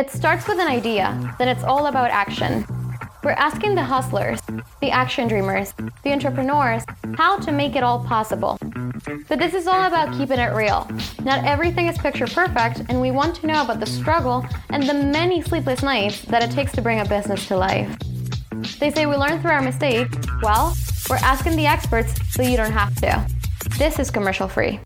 [0.00, 2.64] It starts with an idea, then it's all about action.
[3.22, 4.40] We're asking the hustlers,
[4.80, 6.84] the action dreamers, the entrepreneurs,
[7.18, 8.56] how to make it all possible.
[9.28, 10.88] But this is all about keeping it real.
[11.22, 14.94] Not everything is picture perfect, and we want to know about the struggle and the
[14.94, 17.94] many sleepless nights that it takes to bring a business to life.
[18.78, 20.16] They say we learn through our mistakes.
[20.40, 20.74] Well,
[21.10, 23.26] we're asking the experts so you don't have to.
[23.76, 24.80] This is commercial free.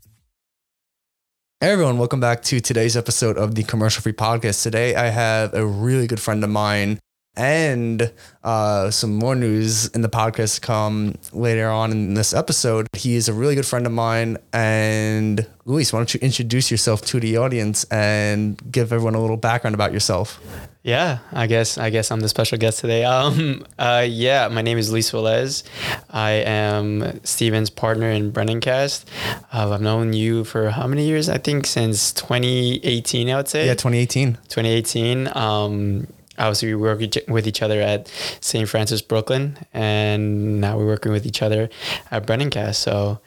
[1.65, 4.63] Hey everyone, welcome back to today's episode of the Commercial Free Podcast.
[4.63, 6.99] Today I have a really good friend of mine
[7.37, 8.13] and
[8.43, 12.87] uh, some more news in the podcast come later on in this episode.
[12.93, 14.39] He is a really good friend of mine.
[14.53, 19.37] And Luis, why don't you introduce yourself to the audience and give everyone a little
[19.37, 20.41] background about yourself?
[20.83, 23.05] Yeah, I guess I guess I'm the special guest today.
[23.15, 25.63] Um, uh, yeah, my name is Luis Velez.
[26.11, 29.05] I am Steven's partner in Brennancast.
[29.53, 31.29] Uh, I've known you for how many years?
[31.29, 33.31] I think since 2018.
[33.31, 33.67] I would say.
[33.67, 34.35] Yeah, 2018.
[34.49, 35.29] 2018.
[35.37, 36.07] Um,
[36.39, 38.09] obviously we work with each other at
[38.41, 38.69] St.
[38.69, 41.69] Francis Brooklyn, and now we're working with each other
[42.11, 42.77] at Brennancast.
[42.77, 43.21] So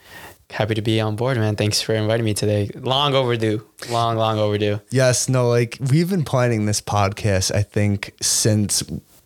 [0.49, 1.55] happy to be on board, man.
[1.55, 2.69] Thanks for inviting me today.
[2.75, 3.65] Long overdue.
[3.89, 4.79] Long, long overdue.
[4.89, 8.83] Yes, no, like we've been planning this podcast, I think, since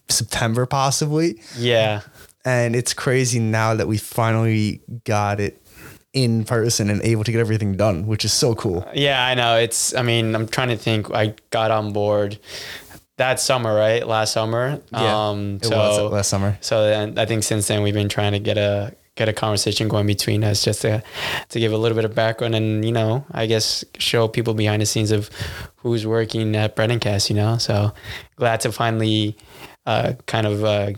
[0.09, 1.41] September, possibly.
[1.57, 2.01] Yeah.
[2.43, 5.61] And it's crazy now that we finally got it
[6.13, 8.85] in person and able to get everything done, which is so cool.
[8.93, 9.57] Yeah, I know.
[9.57, 11.11] It's, I mean, I'm trying to think.
[11.11, 12.39] I got on board
[13.21, 14.05] that summer, right?
[14.05, 14.81] Last summer.
[14.91, 16.57] Yeah, um, it so, was last summer.
[16.59, 19.87] So then I think since then we've been trying to get a get a conversation
[19.87, 21.03] going between us just to
[21.49, 24.81] to give a little bit of background and you know I guess show people behind
[24.81, 25.29] the scenes of
[25.75, 27.29] who's working at Brennancast.
[27.29, 27.93] You know, so
[28.37, 29.37] glad to finally
[29.85, 30.93] uh, kind of uh,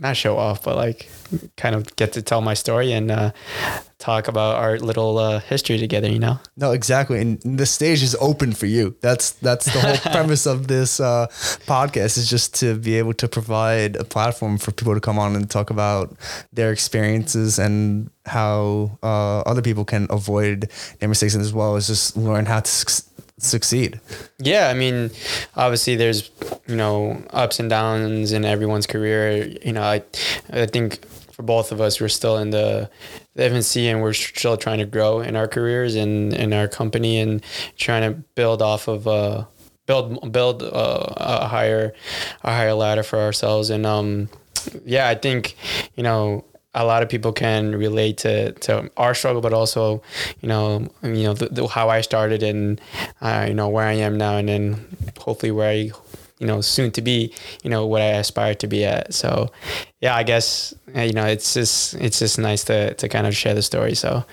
[0.00, 1.08] not show off, but like
[1.56, 3.32] kind of get to tell my story and uh,
[3.98, 6.08] talk about our little uh, history together.
[6.08, 6.40] You know?
[6.56, 7.20] No, exactly.
[7.20, 8.96] And the stage is open for you.
[9.00, 11.26] That's that's the whole premise of this uh,
[11.66, 15.36] podcast is just to be able to provide a platform for people to come on
[15.36, 16.16] and talk about
[16.52, 21.86] their experiences and how uh, other people can avoid their mistakes and as well as
[21.86, 22.70] just learn how to
[23.38, 24.00] succeed.
[24.38, 25.10] Yeah, I mean,
[25.56, 26.30] obviously there's
[26.66, 29.48] you know ups and downs in everyone's career.
[29.64, 30.02] You know, I
[30.50, 32.90] I think for both of us, we're still in the
[33.34, 37.20] the FNC and we're still trying to grow in our careers and in our company
[37.20, 37.42] and
[37.76, 39.44] trying to build off of uh
[39.86, 41.94] build build uh, a higher
[42.42, 44.28] a higher ladder for ourselves and um
[44.84, 45.56] yeah, I think
[45.96, 46.44] you know
[46.74, 50.02] a lot of people can relate to, to our struggle, but also,
[50.40, 52.80] you know, you know, the, the, how I started and,
[53.20, 55.90] uh, you know, where I am now, and then hopefully where I,
[56.38, 57.32] you know, soon to be,
[57.64, 59.14] you know, what I aspire to be at.
[59.14, 59.50] So,
[60.00, 63.34] yeah, I guess, uh, you know, it's just, it's just nice to, to kind of
[63.34, 63.94] share the story.
[63.94, 64.24] So,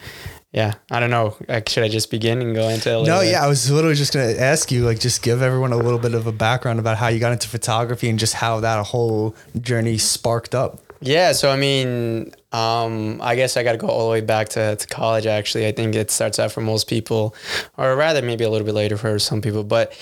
[0.51, 1.35] yeah, I don't know.
[1.49, 3.03] Like, Should I just begin and go into?
[3.03, 5.99] no, yeah, I was literally just gonna ask you, like, just give everyone a little
[5.99, 9.35] bit of a background about how you got into photography and just how that whole
[9.59, 10.79] journey sparked up.
[11.01, 14.49] Yeah, so I mean, um, I guess I got to go all the way back
[14.49, 15.25] to, to college.
[15.25, 17.35] Actually, I think it starts out for most people,
[17.77, 19.63] or rather, maybe a little bit later for some people.
[19.63, 19.93] But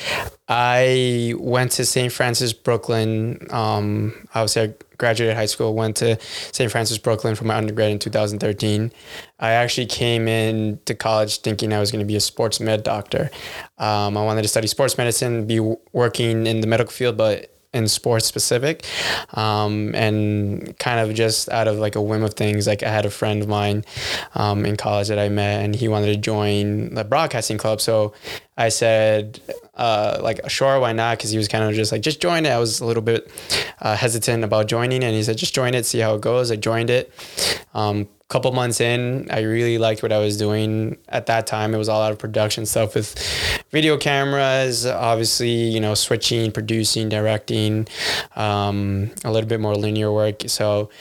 [0.47, 2.11] I went to St.
[2.11, 3.47] Francis Brooklyn.
[3.49, 5.73] Um, obviously, I graduated high school.
[5.73, 6.71] Went to St.
[6.71, 8.91] Francis Brooklyn for my undergrad in 2013.
[9.39, 12.83] I actually came in to college thinking I was going to be a sports med
[12.83, 13.31] doctor.
[13.77, 15.59] Um, I wanted to study sports medicine, be
[15.91, 18.85] working in the medical field, but in sports specific
[19.33, 23.05] um, and kind of just out of like a whim of things like i had
[23.05, 23.83] a friend of mine
[24.35, 27.81] um, in college that i met and he wanted to join the broadcasting club.
[27.81, 28.13] So
[28.57, 29.39] i said
[29.75, 31.17] uh, like sure why not?
[31.17, 32.49] Because he was kind of just like just join it.
[32.49, 33.31] I was a little bit
[33.81, 36.51] uh, hesitant about joining and he said just join it see how it goes.
[36.51, 37.11] I joined it.
[37.73, 40.97] Um, couple months in, I really liked what I was doing.
[41.07, 41.75] At that time.
[41.75, 43.15] It was all out of production stuff with
[43.73, 47.87] video cameras, obviously, you know, switching, producing, directing,
[48.35, 50.43] um, a little bit more linear work.
[50.45, 50.91] So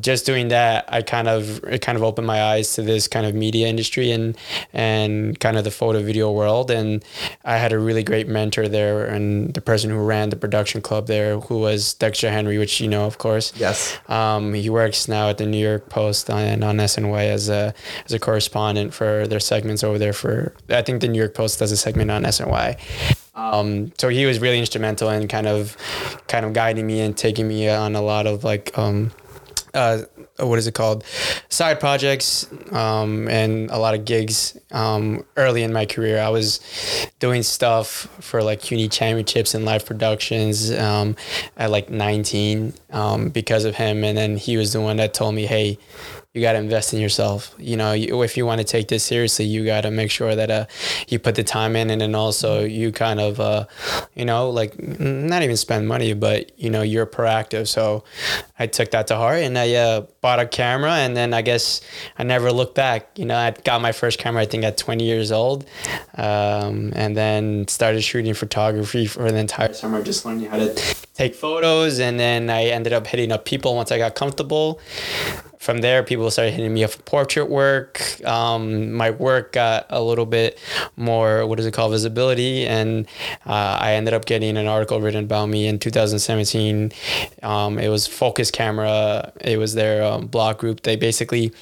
[0.00, 3.26] just doing that, I kind of, it kind of opened my eyes to this kind
[3.26, 4.34] of media industry and,
[4.72, 6.70] and kind of the photo video world.
[6.70, 7.04] And
[7.44, 11.08] I had a really great mentor there and the person who ran the production club
[11.08, 13.52] there, who was Dexter Henry, which you know, of course.
[13.56, 13.98] Yes.
[14.08, 17.74] Um, he works now at the New York Post and on SNY as a
[18.06, 20.14] as a correspondent for their segments over there.
[20.14, 22.78] For I think the New York Post does a segment on SNY.
[23.34, 25.76] Um, so he was really instrumental in kind of
[26.26, 29.12] kind of guiding me and taking me on a lot of like um,
[29.74, 30.02] uh,
[30.38, 31.04] what is it called?
[31.48, 36.18] Side projects um, and a lot of gigs um, early in my career.
[36.20, 36.60] I was
[37.18, 41.16] doing stuff for like CUNY championships and live productions um,
[41.56, 44.04] at like 19 um, because of him.
[44.04, 45.78] And then he was the one that told me hey
[46.36, 47.54] you got to invest in yourself.
[47.58, 50.34] You know, you, if you want to take this seriously, you got to make sure
[50.34, 50.66] that uh,
[51.08, 53.64] you put the time in, and then also you kind of, uh,
[54.14, 57.68] you know, like not even spend money, but you know, you're proactive.
[57.68, 58.04] So
[58.58, 61.80] I took that to heart, and I uh, bought a camera, and then I guess
[62.18, 63.18] I never looked back.
[63.18, 65.64] You know, I got my first camera, I think, at 20 years old,
[66.18, 70.74] um, and then started shooting photography for the entire summer, just learning how to
[71.14, 74.80] take photos, and then I ended up hitting up people once I got comfortable
[75.58, 78.24] from there, people started hitting me up for portrait work.
[78.24, 80.58] Um, my work got a little bit
[80.96, 82.66] more, what is it called, visibility.
[82.66, 83.06] And
[83.46, 86.92] uh, I ended up getting an article written about me in 2017.
[87.42, 90.82] Um, it was Focus Camera, it was their um, blog group.
[90.82, 91.52] They basically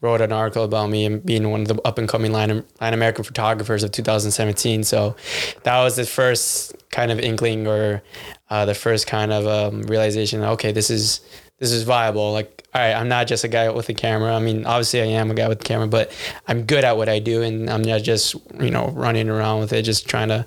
[0.00, 2.94] wrote an article about me and being one of the up and coming Latin, Latin
[2.94, 4.84] American photographers of 2017.
[4.84, 5.16] So
[5.64, 8.02] that was the first kind of inkling or
[8.50, 11.20] uh, the first kind of um, realization okay, this is
[11.60, 12.32] this is viable.
[12.32, 14.34] Like, all right, I'm not just a guy with a camera.
[14.34, 16.10] I mean, obviously I am a guy with a camera, but
[16.48, 19.72] I'm good at what I do, and I'm not just you know running around with
[19.72, 20.44] it, just trying to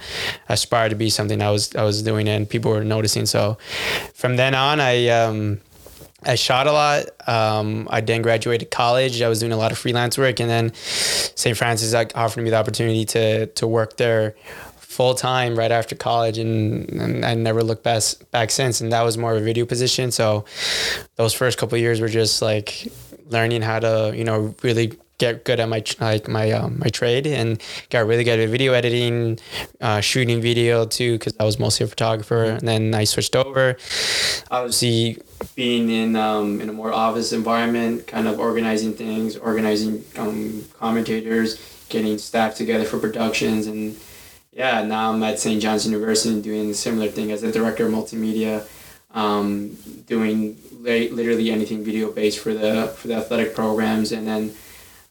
[0.49, 3.25] aspire to be something I was I was doing, and people were noticing.
[3.25, 3.57] So
[4.13, 5.07] from then on, I.
[5.07, 5.61] Um,
[6.25, 7.07] I shot a lot.
[7.27, 9.21] Um, I then graduated college.
[9.21, 11.57] I was doing a lot of freelance work, and then St.
[11.57, 14.33] Francis offered me the opportunity to to work there
[14.93, 18.81] full time right after college, and, and I never looked back back since.
[18.81, 20.11] And that was more of a video position.
[20.11, 20.45] So
[21.15, 22.91] those first couple years were just like
[23.29, 27.25] learning how to you know really get good at my like my um, my trade
[27.27, 29.39] and got really good at video editing,
[29.81, 32.43] uh, shooting video too because I was mostly a photographer.
[32.43, 33.77] And then I switched over.
[34.51, 35.17] Obviously,
[35.55, 41.59] being in um, in a more office environment, kind of organizing things, organizing um, commentators,
[41.89, 43.95] getting staff together for productions, and
[44.55, 45.61] yeah, now I'm at St.
[45.61, 48.65] John's University doing a similar thing as a director of multimedia,
[49.11, 49.75] um,
[50.07, 54.53] doing literally anything video based for the for the athletic programs, and then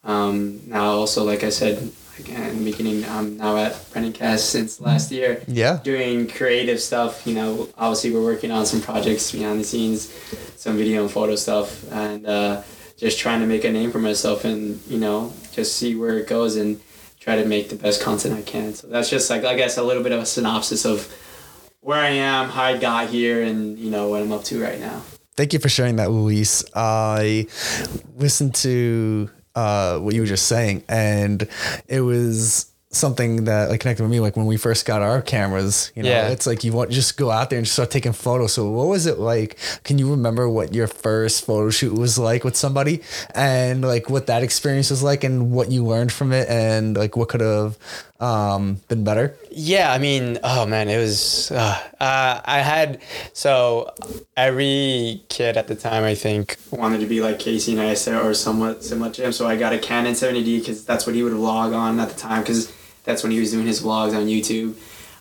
[0.05, 4.51] um, now also like I said again in the beginning, I'm now at Brennan Cast
[4.51, 5.43] since last year.
[5.49, 7.27] Yeah, doing creative stuff.
[7.27, 10.13] You know, obviously we're working on some projects behind the scenes,
[10.57, 12.63] some video and photo stuff, and uh,
[12.97, 16.29] just trying to make a name for myself, and you know, just see where it
[16.29, 16.81] goes and
[17.23, 18.75] try to make the best content I can.
[18.75, 21.13] So that's just like I guess a little bit of a synopsis of
[21.81, 24.81] where I am, how I got here, and you know what I'm up to right
[24.81, 25.03] now.
[25.37, 26.65] Thank you for sharing that, Luis.
[26.75, 27.47] I
[28.17, 31.49] listened to uh, what you were just saying, and
[31.87, 35.91] it was something that like connected with me like when we first got our cameras
[35.97, 36.29] you know yeah.
[36.29, 38.53] it's like you want just go out there and just start taking photos.
[38.53, 39.59] So what was it like?
[39.85, 43.03] Can you remember what your first photo shoot was like with somebody
[43.35, 47.17] and like what that experience was like and what you learned from it and like
[47.17, 47.79] what could have
[48.21, 49.37] um, been better?
[49.51, 53.03] Yeah i mean oh man it was uh, uh, i had
[53.33, 53.93] so
[54.37, 58.83] every kid at the time i think wanted to be like casey neistat or somewhat
[58.83, 59.33] similar to him.
[59.33, 62.19] So i got a canon 70d because that's what he would vlog on at the
[62.19, 62.73] time because
[63.05, 64.75] that's when he was doing his vlogs on YouTube.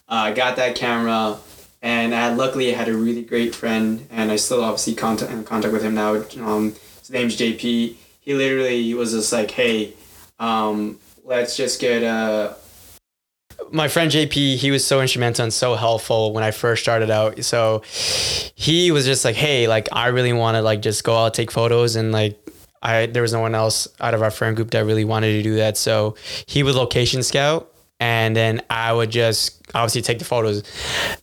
[0.07, 1.38] Uh, I uh, got that camera,
[1.81, 5.44] and I luckily I had a really great friend, and I still obviously contact in
[5.44, 6.16] contact with him now.
[6.39, 7.95] Um, his name's JP.
[8.19, 9.94] He literally was just like, "Hey,
[10.39, 12.54] um, let's just get a." Uh,
[13.72, 17.44] my friend JP, he was so instrumental and so helpful when I first started out.
[17.45, 21.34] So he was just like, "Hey, like I really want to like just go out
[21.34, 22.38] take photos and like
[22.81, 25.44] I there was no one else out of our friend group that really wanted to
[25.44, 25.77] do that.
[25.77, 27.70] So he would location scout
[28.01, 30.63] and then I would just obviously take the photos.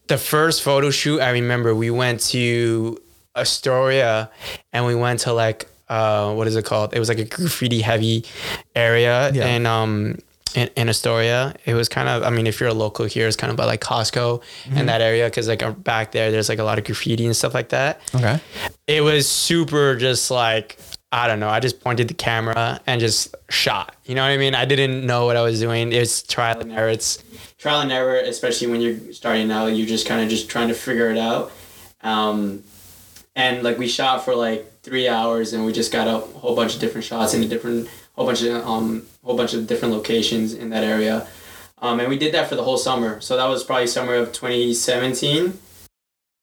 [0.06, 3.02] The first photo shoot, I remember we went to
[3.36, 4.30] Astoria
[4.72, 6.94] and we went to like uh, what is it called?
[6.94, 8.24] It was like a graffiti heavy
[8.74, 9.46] area yeah.
[9.46, 10.18] and um
[10.54, 11.54] in, in Astoria.
[11.66, 13.64] It was kind of, I mean, if you're a local here, it's kind of by
[13.64, 14.76] like Costco mm-hmm.
[14.76, 17.54] and that area because like back there, there's like a lot of graffiti and stuff
[17.54, 18.00] like that.
[18.14, 18.40] Okay.
[18.86, 20.78] It was super just like
[21.10, 21.48] I don't know.
[21.48, 23.96] I just pointed the camera and just shot.
[24.04, 24.54] You know what I mean?
[24.54, 25.92] I didn't know what I was doing.
[25.92, 26.90] It's trial and error.
[26.90, 27.22] It's
[27.56, 29.68] trial and error, especially when you're starting out.
[29.68, 31.50] You're just kind of just trying to figure it out.
[32.02, 32.62] Um,
[33.34, 36.74] and like we shot for like three hours, and we just got a whole bunch
[36.74, 40.52] of different shots in a different whole bunch of um whole bunch of different locations
[40.52, 41.26] in that area.
[41.80, 43.20] Um, and we did that for the whole summer.
[43.20, 45.58] So that was probably summer of 2017.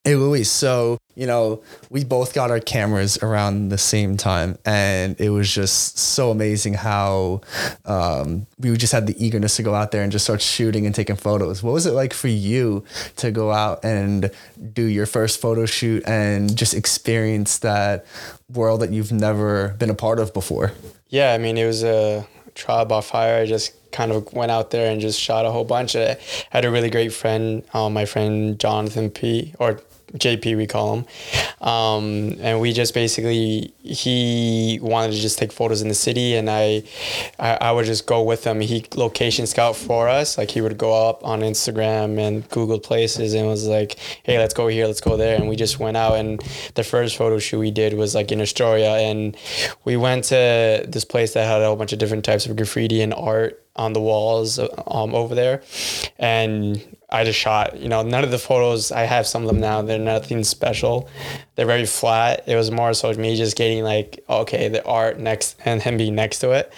[0.03, 0.49] Hey, Luis.
[0.49, 5.53] So you know, we both got our cameras around the same time, and it was
[5.53, 7.41] just so amazing how
[7.85, 10.93] um, we just had the eagerness to go out there and just start shooting and
[10.93, 11.63] taking photos.
[11.63, 12.83] What was it like for you
[13.17, 14.29] to go out and
[14.73, 18.05] do your first photo shoot and just experience that
[18.53, 20.73] world that you've never been a part of before?
[21.09, 23.41] Yeah, I mean, it was a trial by fire.
[23.41, 25.95] I just kind of went out there and just shot a whole bunch.
[25.95, 26.17] I
[26.49, 29.53] had a really great friend, um, my friend Jonathan P.
[29.59, 29.79] or
[30.17, 31.05] JP we call him,
[31.67, 36.49] um, and we just basically he wanted to just take photos in the city, and
[36.49, 36.83] I,
[37.39, 38.61] I, I would just go with him.
[38.61, 43.33] He location scout for us, like he would go up on Instagram and Google places,
[43.33, 46.15] and was like, hey, let's go here, let's go there, and we just went out.
[46.15, 46.41] And
[46.75, 49.35] the first photo shoot we did was like in Astoria, and
[49.83, 53.01] we went to this place that had a whole bunch of different types of graffiti
[53.01, 55.61] and art on the walls um, over there
[56.17, 57.77] and I just shot.
[57.77, 59.81] You know, none of the photos I have some of them now.
[59.81, 61.07] They're nothing special.
[61.55, 62.43] They're very flat.
[62.47, 66.15] It was more so me just getting like okay, the art next and him being
[66.15, 66.73] next to it.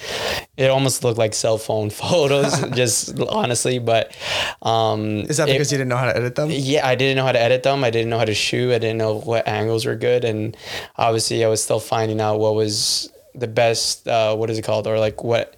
[0.58, 3.80] It almost looked like cell phone photos, just honestly.
[3.80, 4.16] But
[4.62, 6.50] um, is that because it, you didn't know how to edit them?
[6.51, 7.84] Yeah, I didn't know how to edit them.
[7.84, 8.74] I didn't know how to shoot.
[8.74, 10.58] I didn't know what angles were good, and
[10.98, 14.08] obviously I was still finding out what was the best.
[14.08, 14.88] Uh, what is it called?
[14.88, 15.56] Or like what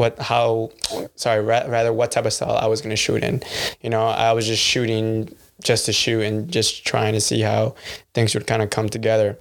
[0.00, 0.70] what how
[1.14, 3.42] sorry ra- rather what type of style I was going to shoot in.
[3.82, 7.74] You know, I was just shooting just to shoot and just trying to see how
[8.14, 9.38] things would kind of come together.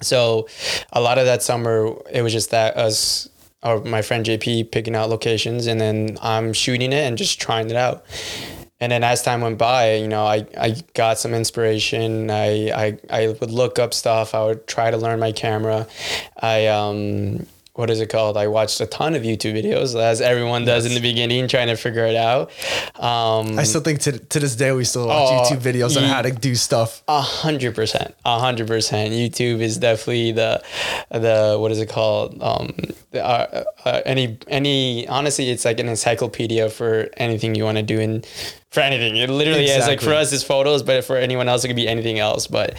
[0.00, 0.46] So,
[0.92, 3.28] a lot of that summer, it was just that us
[3.62, 7.68] or my friend JP picking out locations, and then I'm shooting it and just trying
[7.68, 8.06] it out.
[8.82, 12.30] And then as time went by, you know, I, I got some inspiration.
[12.30, 14.34] I, I I would look up stuff.
[14.34, 15.86] I would try to learn my camera.
[16.40, 17.46] I um
[17.80, 18.36] what is it called?
[18.36, 20.92] I watched a ton of YouTube videos, as everyone does yes.
[20.92, 22.50] in the beginning, trying to figure it out.
[23.02, 26.04] Um, I still think to, to this day we still watch oh, YouTube videos on
[26.04, 27.02] how to do stuff.
[27.08, 29.14] A hundred percent, a hundred percent.
[29.14, 30.62] YouTube is definitely the
[31.10, 32.40] the what is it called?
[32.42, 32.74] Um,
[33.12, 37.82] the, uh, uh, any any honestly, it's like an encyclopedia for anything you want to
[37.82, 38.22] do in
[38.70, 39.16] for anything.
[39.16, 39.82] It literally exactly.
[39.82, 42.46] is like for us, it's photos, but for anyone else, it could be anything else.
[42.46, 42.76] But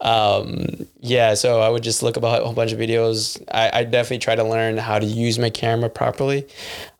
[0.00, 3.42] um, yeah, so I would just look up a whole bunch of videos.
[3.52, 6.46] I, I definitely try to learn how to use my camera properly.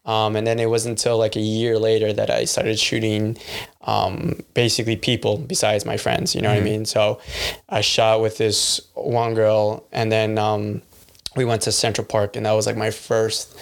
[0.07, 3.39] Um, and then it wasn't until like a year later that I started shooting
[3.83, 6.57] um, basically people besides my friends, you know mm-hmm.
[6.57, 6.77] what I mm-hmm.
[6.77, 6.85] mean?
[6.85, 7.21] So
[7.71, 10.83] I shot with this one girl and then um,
[11.37, 13.59] we went to Central Park and that was like my first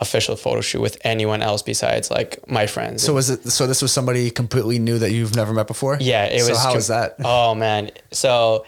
[0.00, 3.02] official photo shoot with anyone else besides like my friends.
[3.02, 3.50] So was it?
[3.50, 5.98] So this was somebody completely new that you've never met before.
[6.00, 6.58] Yeah, it so was.
[6.58, 7.16] How com- was that?
[7.32, 8.64] Oh man, so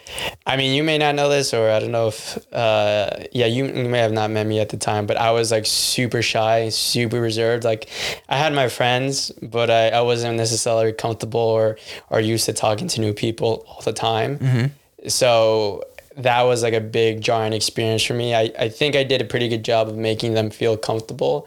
[0.46, 3.66] I mean, you may not know this, or I don't know if, uh, yeah, you,
[3.66, 6.68] you may have not met me at the time, but I was like super shy,
[6.68, 7.64] super reserved.
[7.64, 7.88] Like
[8.28, 11.78] I had my friends, but I, I wasn't necessarily comfortable or
[12.10, 14.38] or used to talking to new people all the time.
[14.38, 15.08] Mm-hmm.
[15.08, 15.84] So
[16.16, 18.34] that was like a big jarring experience for me.
[18.34, 21.46] I, I think I did a pretty good job of making them feel comfortable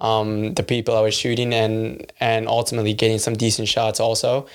[0.00, 4.46] um, the people I was shooting and and ultimately getting some decent shots also.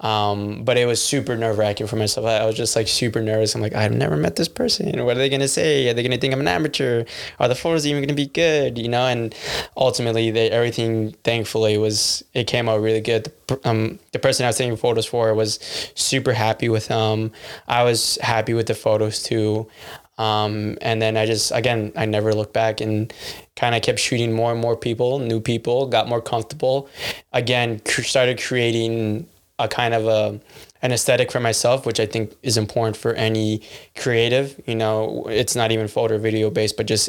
[0.00, 2.26] Um, but it was super nerve wracking for myself.
[2.26, 3.54] I, I, was just like super nervous.
[3.54, 4.86] I'm like, I've never met this person.
[5.04, 5.88] What are they gonna say?
[5.88, 7.04] Are they gonna think I'm an amateur?
[7.40, 8.76] Are the photos even gonna be good?
[8.76, 9.06] You know?
[9.06, 9.34] And
[9.76, 13.32] ultimately, they everything thankfully was it came out really good.
[13.64, 15.58] Um, the person I was taking photos for was
[15.94, 17.32] super happy with them.
[17.66, 19.68] I was happy with the photos too.
[20.18, 23.12] Um, and then I just, again, I never looked back and
[23.56, 26.88] kind of kept shooting more and more people, new people, got more comfortable.
[27.32, 29.26] Again, cr- started creating
[29.58, 30.40] a kind of a,
[30.82, 33.62] an aesthetic for myself, which I think is important for any
[33.96, 34.60] creative.
[34.66, 37.08] You know, it's not even photo video based, but just,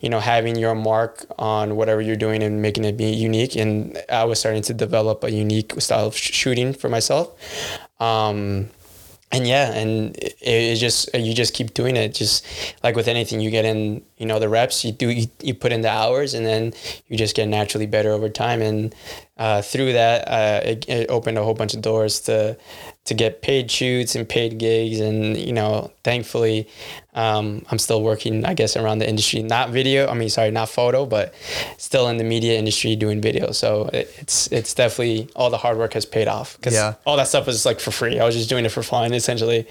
[0.00, 3.56] you know, having your mark on whatever you're doing and making it be unique.
[3.56, 7.30] And I was starting to develop a unique style of sh- shooting for myself.
[8.00, 8.70] Um,
[9.32, 12.14] and yeah, and it, it, just you just keep doing it.
[12.14, 12.46] Just
[12.84, 14.84] like with anything, you get in, you know, the reps.
[14.84, 16.74] You do you, you put in the hours, and then
[17.08, 18.60] you just get naturally better over time.
[18.60, 18.94] And
[19.38, 22.58] uh, through that, uh, it, it, opened a whole bunch of doors to
[23.06, 25.00] to get paid shoots and paid gigs.
[25.00, 26.68] And you know, thankfully,
[27.14, 29.42] um, I'm still working, I guess, around the industry.
[29.42, 31.34] Not video, I mean, sorry, not photo, but
[31.76, 33.52] still in the media industry doing video.
[33.52, 36.94] So it, it's it's definitely all the hard work has paid off because yeah.
[37.04, 38.18] all that stuff was like for free.
[38.18, 39.66] I was just doing it for fun, essentially,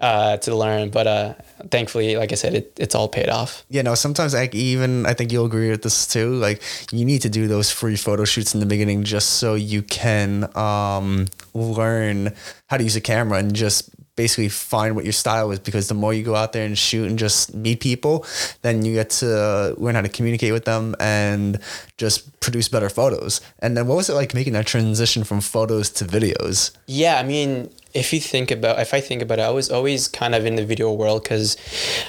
[0.00, 0.90] uh, to learn.
[0.90, 1.34] But uh,
[1.70, 3.64] thankfully, like I said, it, it's all paid off.
[3.70, 6.34] Yeah, no, sometimes like even I think you'll agree with this too.
[6.34, 9.82] Like you need to do those free photo shoots in the beginning just so you
[9.82, 12.34] can um, learn
[12.66, 15.94] how to use a camera and just basically find what your style is because the
[15.94, 18.26] more you go out there and shoot and just meet people,
[18.62, 21.58] then you get to learn how to communicate with them and
[21.96, 23.40] just produce better photos.
[23.60, 26.72] And then what was it like making that transition from photos to videos?
[26.86, 30.08] Yeah, I mean, if you think about if I think about it, I was always
[30.08, 31.56] kind of in the video world because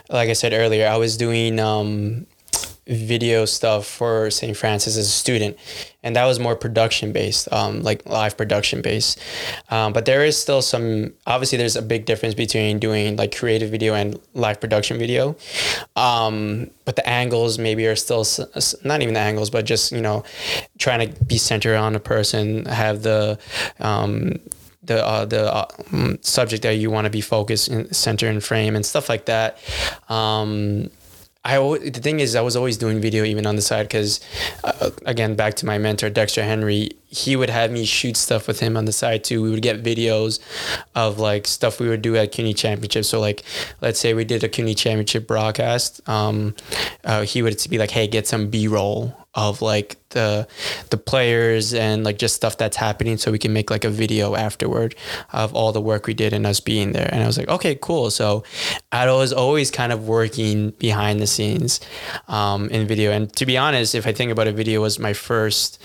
[0.09, 2.25] like I said earlier, I was doing um
[2.87, 4.55] video stuff for St.
[4.57, 5.57] Francis as a student,
[6.03, 9.19] and that was more production based, um, like live production based.
[9.69, 11.13] Um, but there is still some.
[11.25, 15.35] Obviously, there's a big difference between doing like creative video and live production video.
[15.95, 18.25] Um, but the angles maybe are still
[18.83, 20.23] not even the angles, but just you know,
[20.77, 23.39] trying to be centered on a person, have the
[23.79, 24.39] um,
[24.83, 28.43] the uh, the uh, mm, subject that you want to be focused in center and
[28.43, 29.57] frame and stuff like that.
[30.09, 30.89] Um,
[31.45, 34.21] I al- the thing is I was always doing video even on the side because
[34.63, 38.59] uh, again back to my mentor Dexter Henry he would have me shoot stuff with
[38.59, 39.41] him on the side too.
[39.41, 40.39] We would get videos
[40.95, 43.05] of like stuff we would do at CUNY Championship.
[43.05, 43.43] So like
[43.81, 46.55] let's say we did a CUNY Championship broadcast um,
[47.03, 50.47] uh, he would be like hey get some b-roll of like the
[50.89, 54.35] the players and like just stuff that's happening so we can make like a video
[54.35, 54.95] afterward
[55.31, 57.75] of all the work we did and us being there and i was like okay
[57.75, 58.43] cool so
[58.91, 61.79] i was always kind of working behind the scenes
[62.27, 65.13] um, in video and to be honest if i think about it video was my
[65.13, 65.81] first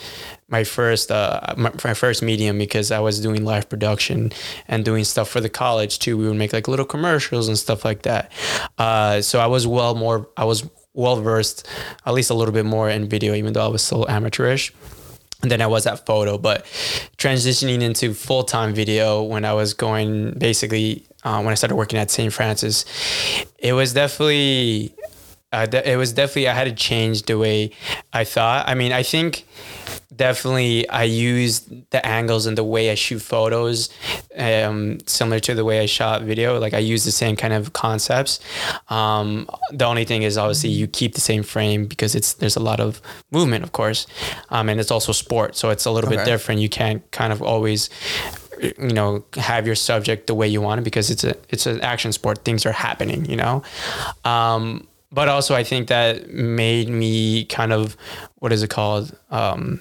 [0.48, 4.32] my first uh, my, my first medium because I was doing live production
[4.66, 6.16] and doing stuff for the college too.
[6.16, 8.32] We would make like little commercials and stuff like that.
[8.78, 10.64] Uh, so I was well more I was
[10.98, 11.66] well versed,
[12.04, 14.72] at least a little bit more in video, even though I was still amateurish.
[15.42, 16.64] than I was at photo, but
[17.16, 21.98] transitioning into full time video when I was going basically uh, when I started working
[22.00, 22.32] at St.
[22.32, 22.84] Francis,
[23.58, 24.92] it was definitely
[25.52, 27.70] uh, it was definitely I had to change the way
[28.12, 28.68] I thought.
[28.68, 29.46] I mean, I think
[30.14, 33.88] definitely I used the angles and the way I shoot photos
[34.36, 36.58] um, similar to the way I shot video.
[36.58, 38.40] Like I use the same kind of concepts.
[38.88, 42.60] Um, the only thing is obviously you keep the same frame because it's there's a
[42.60, 43.00] lot of
[43.30, 44.06] movement, of course,
[44.50, 46.60] um, and it's also sport, so it's a little bit different.
[46.60, 47.88] You can't kind of always
[48.60, 51.80] you know have your subject the way you want it because it's a it's an
[51.80, 53.62] action sport things are happening you know
[54.24, 57.96] um but also i think that made me kind of
[58.36, 59.16] what is it called?
[59.30, 59.80] Um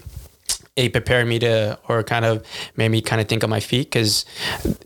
[0.75, 3.87] it prepared me to or kind of made me kind of think on my feet
[3.87, 4.25] because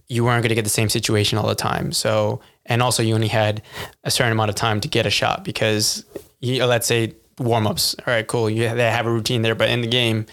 [0.08, 1.92] you weren't going to get the same situation all the time.
[1.92, 3.62] So and also you only had
[4.06, 6.06] a certain amount of time to get a shot because
[6.40, 9.82] you, let's say warm-ups all right cool you they have a routine there but in
[9.82, 10.26] the game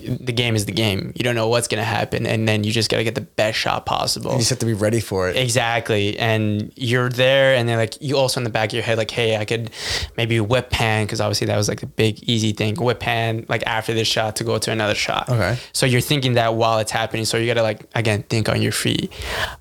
[0.00, 2.72] the game is the game you don't know what's going to happen and then you
[2.72, 5.28] just got to get the best shot possible You just have to be ready for
[5.28, 5.36] it.
[5.36, 6.18] Exactly.
[6.18, 9.10] And you're there, and then like you also in the back of your head, like,
[9.10, 9.70] hey, I could
[10.16, 12.76] maybe whip pan, because obviously that was like a big easy thing.
[12.76, 15.28] Whip pan, like after this shot to go to another shot.
[15.28, 15.58] Okay.
[15.72, 17.24] So you're thinking that while it's happening.
[17.24, 19.12] So you got to like, again, think on your feet.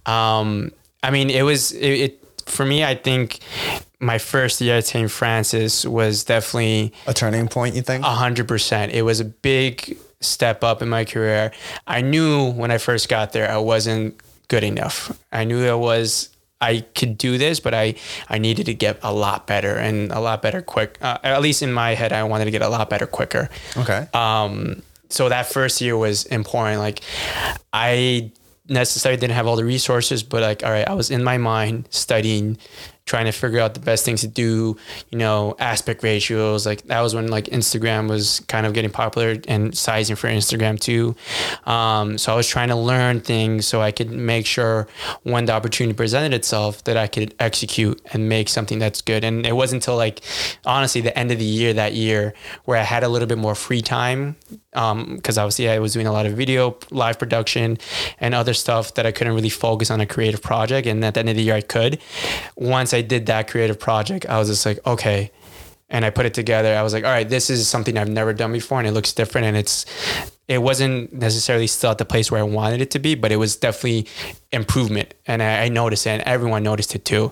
[0.05, 0.71] Um,
[1.03, 3.39] I mean, it was, it, it, for me, I think
[3.99, 5.09] my first year at St.
[5.11, 8.03] Francis was definitely A turning point, you think?
[8.05, 8.93] a hundred percent.
[8.93, 11.51] It was a big step up in my career.
[11.87, 15.17] I knew when I first got there, I wasn't good enough.
[15.31, 16.29] I knew I was.
[16.61, 17.95] I could do this, but I,
[18.27, 20.97] I needed to get a lot better and a lot better quick.
[21.01, 23.47] Uh, at least in my head, I wanted to get a lot better quicker.
[23.77, 24.07] okay.
[24.13, 26.79] Um, so that first year was important.
[26.81, 26.99] Like
[27.71, 28.31] I
[28.67, 31.87] necessarily didn't have all the resources, but like, all right, I was in my mind
[31.91, 32.57] studying,
[33.09, 34.77] trying to figure out the best things to do,
[35.09, 36.63] you know, aspect ratios.
[36.67, 40.79] Like that was when like Instagram was kind of getting popular and sizing for Instagram
[40.79, 41.15] too.
[41.65, 44.87] Um, so I was trying to learn things so I could make sure
[45.23, 49.23] when the opportunity presented itself that I could execute and make something that's good.
[49.23, 50.21] And it wasn't until like
[50.63, 53.55] honestly the end of the year that year where I had a little bit more
[53.55, 54.35] free time
[54.71, 57.77] because obviously I was doing a lot of video, live production,
[58.19, 60.87] and other stuff that I couldn't really focus on a creative project.
[60.87, 61.99] And at the end of the year, I could.
[62.55, 65.31] Once I did that creative project, I was just like, okay.
[65.89, 66.75] And I put it together.
[66.75, 69.11] I was like, all right, this is something I've never done before, and it looks
[69.11, 69.47] different.
[69.47, 69.85] And it's,
[70.49, 73.35] it wasn't necessarily still at the place where I wanted it to be, but it
[73.37, 74.07] was definitely
[74.51, 75.13] improvement.
[75.27, 77.31] And I, I noticed it, and everyone noticed it too.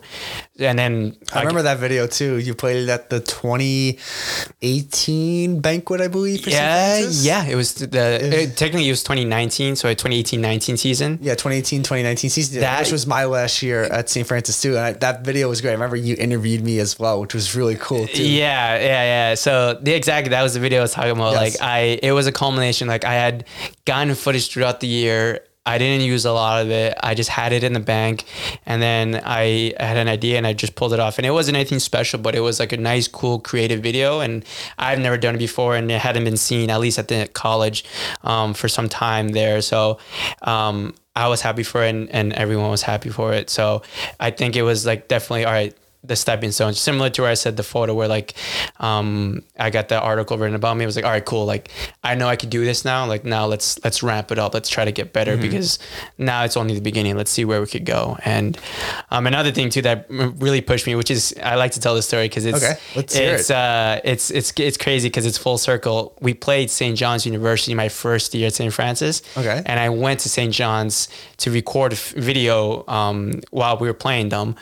[0.60, 2.38] And then I remember that video too.
[2.38, 6.48] You played it at the 2018 banquet, I believe.
[6.48, 7.46] Yeah, yeah.
[7.46, 11.18] It was the it, technically it was 2019, so 2018-19 season.
[11.22, 14.28] Yeah, 2018, 2019 season, That- which was my last year at St.
[14.28, 14.78] Francis too.
[14.78, 15.72] And I, that video was great.
[15.72, 18.28] I remember you interviewed me as well, which was really cool too.
[18.28, 19.34] Yeah, yeah, yeah.
[19.36, 21.34] So the exactly that was the video I was talking about.
[21.34, 21.60] Yes.
[21.60, 22.88] Like I, it was a culmination.
[22.88, 23.46] Like I had
[23.86, 25.42] gotten footage throughout the year.
[25.66, 26.98] I didn't use a lot of it.
[27.04, 28.24] I just had it in the bank,
[28.66, 31.18] and then I had an idea and I just pulled it off.
[31.18, 34.22] And it wasn't anything special, but it was like a nice, cool, creative video.
[34.22, 34.46] And
[34.78, 37.84] I've never done it before, and it hadn't been seen at least at the college
[38.24, 39.62] um, for some time there.
[39.62, 40.00] So.
[40.42, 43.50] Um, I was happy for it and, and everyone was happy for it.
[43.50, 43.82] So
[44.20, 45.76] I think it was like definitely all right.
[46.04, 48.34] The stepping stones, similar to where I said the photo where like
[48.80, 50.84] um, I got the article written about me.
[50.84, 51.46] I was like, all right, cool.
[51.46, 51.72] Like
[52.04, 53.06] I know I could do this now.
[53.06, 54.54] Like now let's let's ramp it up.
[54.54, 55.42] Let's try to get better Mm-hmm.
[55.42, 55.80] because
[56.18, 57.18] now it's only the beginning.
[57.18, 58.18] Let's see where we could go.
[58.24, 58.58] And
[59.12, 62.02] um, another thing too that really pushed me, which is I like to tell the
[62.02, 63.56] story because it's Okay, let's hear it's it.
[63.56, 66.16] uh it's it's it's crazy because it's full circle.
[66.22, 66.98] We played St.
[66.98, 68.72] John's University my first year at St.
[68.74, 69.22] Francis.
[69.36, 69.62] Okay.
[69.66, 70.54] And I went to St.
[70.54, 74.56] John's to record video um, while we were playing them.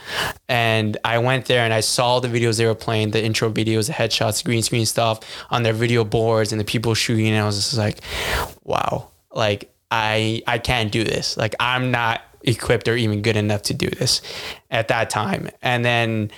[0.50, 3.88] And I went there and I saw the videos they were playing, the intro videos,
[3.88, 7.28] the headshots, green screen stuff on their video boards and the people shooting.
[7.28, 8.00] And I was just like,
[8.64, 11.38] wow, like I I can't do this.
[11.38, 14.22] Like I'm not equipped or even good enough to do this
[14.70, 15.50] at that time.
[15.62, 16.32] And then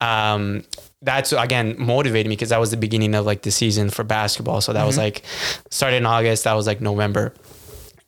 [0.00, 0.64] um
[1.02, 4.60] that's again motivated me because that was the beginning of like the season for basketball.
[4.60, 5.22] So that was like
[5.70, 7.34] started in August, that was like November.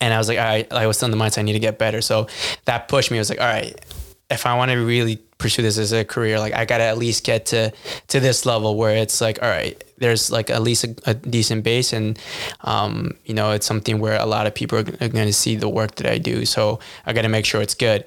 [0.01, 1.59] And I was like, all right, I was still in the mindset I need to
[1.59, 2.03] get better.
[2.03, 2.27] So
[2.67, 3.17] that pushed me.
[3.17, 3.75] I was like, all right,
[4.31, 7.25] if I want to really pursue this as a career, like I gotta at least
[7.25, 7.73] get to
[8.09, 11.63] to this level where it's like, all right, there's like at least a, a decent
[11.65, 12.19] base, and
[12.63, 15.33] um, you know, it's something where a lot of people are, g- are going to
[15.33, 16.45] see the work that I do.
[16.47, 18.05] So I got to make sure it's good.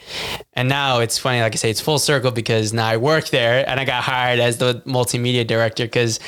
[0.53, 3.67] And now it's funny, like I say, it's full circle because now I work there,
[3.69, 6.19] and I got hired as the multimedia director because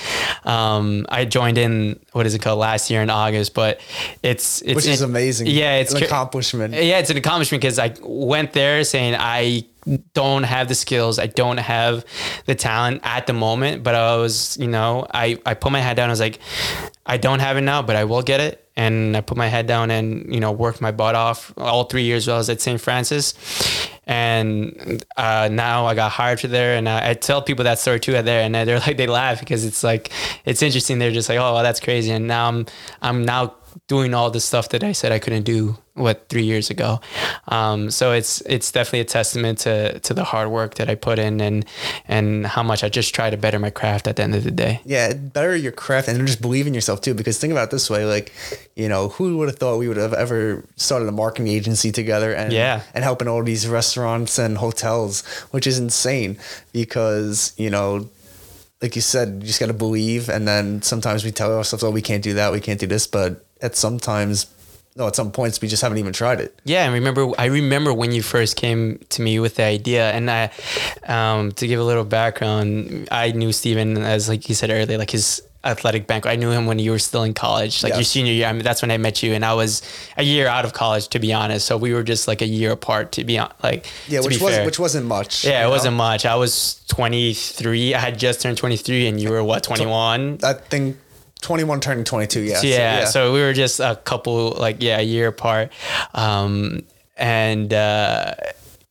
[0.46, 3.80] um, I joined in what is it called last year in August, but
[4.24, 5.48] it's it's Which is it- amazing.
[5.48, 6.74] Yeah, it's an accomplishment.
[6.74, 9.66] yeah, it's an accomplishment because I went there saying I
[10.14, 12.06] don't have the skills, I don't have
[12.46, 15.98] the talent at the moment, but I was, you know, I, I put my head
[15.98, 16.10] down.
[16.10, 16.40] I was like,
[17.06, 18.58] I don't have it now, but I will get it.
[18.78, 22.04] And I put my head down and, you know, worked my butt off all three
[22.04, 22.80] years while I was at St.
[22.80, 23.34] Francis.
[24.08, 26.78] And uh, now I got hired to there.
[26.78, 28.42] And I, I tell people that story too at there.
[28.42, 30.12] And they're like, they laugh because it's like,
[30.46, 31.00] it's interesting.
[31.00, 32.12] They're just like, oh, well, that's crazy.
[32.12, 32.66] And now I'm,
[33.02, 33.56] I'm now
[33.88, 37.00] doing all the stuff that I said I couldn't do what three years ago.
[37.50, 41.20] Um, so it's it's definitely a testament to to the hard work that I put
[41.20, 41.66] in and
[42.08, 44.52] and how much I just try to better my craft at the end of the
[44.52, 44.80] day.
[44.86, 47.14] Yeah, better your craft and just believe in yourself too.
[47.14, 48.32] Because think about it this way, like,
[48.76, 52.34] you know, who would have thought we would have ever started a marketing agency together
[52.34, 52.82] and Yeah.
[52.96, 56.38] and helping all these restaurants and hotels, which is insane
[56.86, 58.10] because, you know,
[58.82, 62.02] like you said, you just gotta believe and then sometimes we tell ourselves, Oh, we
[62.02, 64.48] can't do that, we can't do this, but at sometimes
[64.96, 66.60] no, at some points we just haven't even tried it.
[66.66, 70.30] Yeah, and remember, I remember when you first came to me with the idea, and
[70.30, 70.52] I,
[71.08, 75.12] um, to give a little background, I knew Steven as like you said earlier, like
[75.12, 76.26] his athletic bank.
[76.26, 78.48] I knew him when you were still in college, like your senior year.
[78.48, 79.82] I mean, that's when I met you, and I was
[80.18, 81.66] a year out of college, to be honest.
[81.68, 84.56] So we were just like a year apart, to be on, like Yeah, which was
[84.56, 84.66] fair.
[84.66, 85.46] which wasn't much.
[85.46, 85.70] Yeah, it know?
[85.70, 86.26] wasn't much.
[86.26, 87.94] I was 23.
[87.94, 90.40] I had just turned 23, and you were what 21.
[90.44, 90.98] I think
[91.42, 92.62] twenty one turning twenty two, yeah.
[92.62, 95.72] yeah, so we were just a couple, like yeah, a year apart,
[96.14, 96.84] um,
[97.18, 98.34] and uh,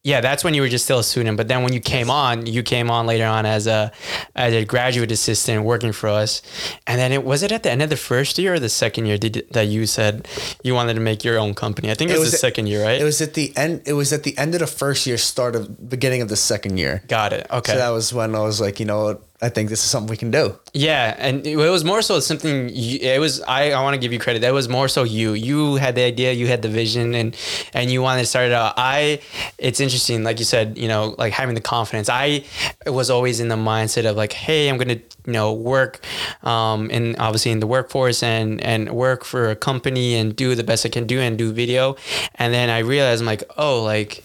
[0.02, 1.36] yeah, that's when you were just still a student.
[1.36, 3.92] But then when you came on, you came on later on as a
[4.34, 6.40] as a graduate assistant working for us,
[6.86, 9.06] and then it was it at the end of the first year or the second
[9.06, 10.26] year did, that you said
[10.62, 11.90] you wanted to make your own company.
[11.90, 13.00] I think it, was, the at- second year, right?
[13.00, 13.82] It was at the end.
[13.84, 16.78] It was at the end of the first year, start of beginning of the second
[16.78, 17.02] year.
[17.06, 17.46] Got it.
[17.50, 17.72] Okay.
[17.72, 19.29] So that was when I was like, you know, what?
[19.42, 20.54] I think this is something we can do.
[20.74, 22.68] Yeah, and it was more so something.
[22.68, 24.40] You, it was I, I want to give you credit.
[24.40, 25.32] That was more so you.
[25.32, 27.34] You had the idea, you had the vision, and
[27.72, 28.74] and you wanted to start it out.
[28.76, 29.20] I.
[29.56, 32.08] It's interesting, like you said, you know, like having the confidence.
[32.10, 32.44] I
[32.86, 36.04] was always in the mindset of like, hey, I'm gonna you know work,
[36.42, 40.64] um, and obviously in the workforce and and work for a company and do the
[40.64, 41.96] best I can do and do video,
[42.34, 44.22] and then I realized I'm like, oh, like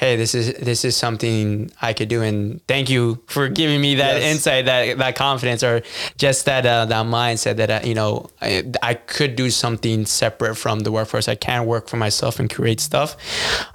[0.00, 3.96] hey this is this is something i could do and thank you for giving me
[3.96, 4.32] that Yes.
[4.34, 5.82] insight that that confidence or
[6.16, 10.54] just that uh, that mindset that uh, you know I, I could do something separate
[10.56, 13.10] from the workforce i can work for myself and create stuff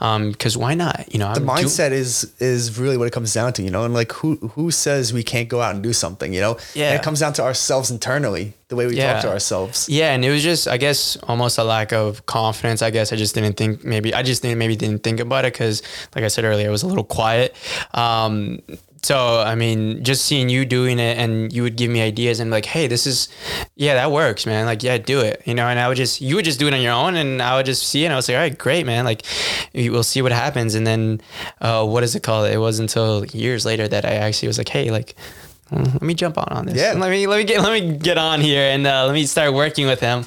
[0.01, 3.13] um because why not you know The I'm do- mindset is is really what it
[3.13, 3.83] comes down to, you know.
[3.85, 6.57] And like, who who says we can't go out and do something, you know?
[6.73, 6.89] Yeah.
[6.91, 9.13] And it comes down to ourselves internally, the way we Yeah.
[9.13, 9.87] talk to ourselves.
[9.89, 12.81] Yeah, and it was just, I guess, almost a lack of confidence.
[12.81, 15.53] I guess I just didn't think maybe I just didn't maybe didn't think about it
[15.53, 15.83] because,
[16.15, 17.55] like I said earlier, I was a little quiet.
[17.93, 18.61] Um,
[19.03, 22.49] so I mean, just seeing you doing it, and you would give me ideas, and
[22.49, 23.29] like, hey, this is,
[23.75, 24.65] yeah, that works, man.
[24.65, 25.67] Like, yeah, do it, you know.
[25.67, 27.67] And I would just, you would just do it on your own, and I would
[27.67, 28.05] just see it.
[28.07, 29.05] And I was like, all right, great, man.
[29.05, 29.21] Like,
[29.75, 30.73] we'll see what happens.
[30.73, 31.21] And then,
[31.61, 32.49] uh, what is it called?
[32.49, 35.15] It wasn't until years later that I actually was like, hey, like
[35.71, 36.77] let me jump on on this.
[36.77, 36.93] Yeah.
[36.93, 39.53] Let me let me get let me get on here and uh, let me start
[39.53, 40.25] working with him.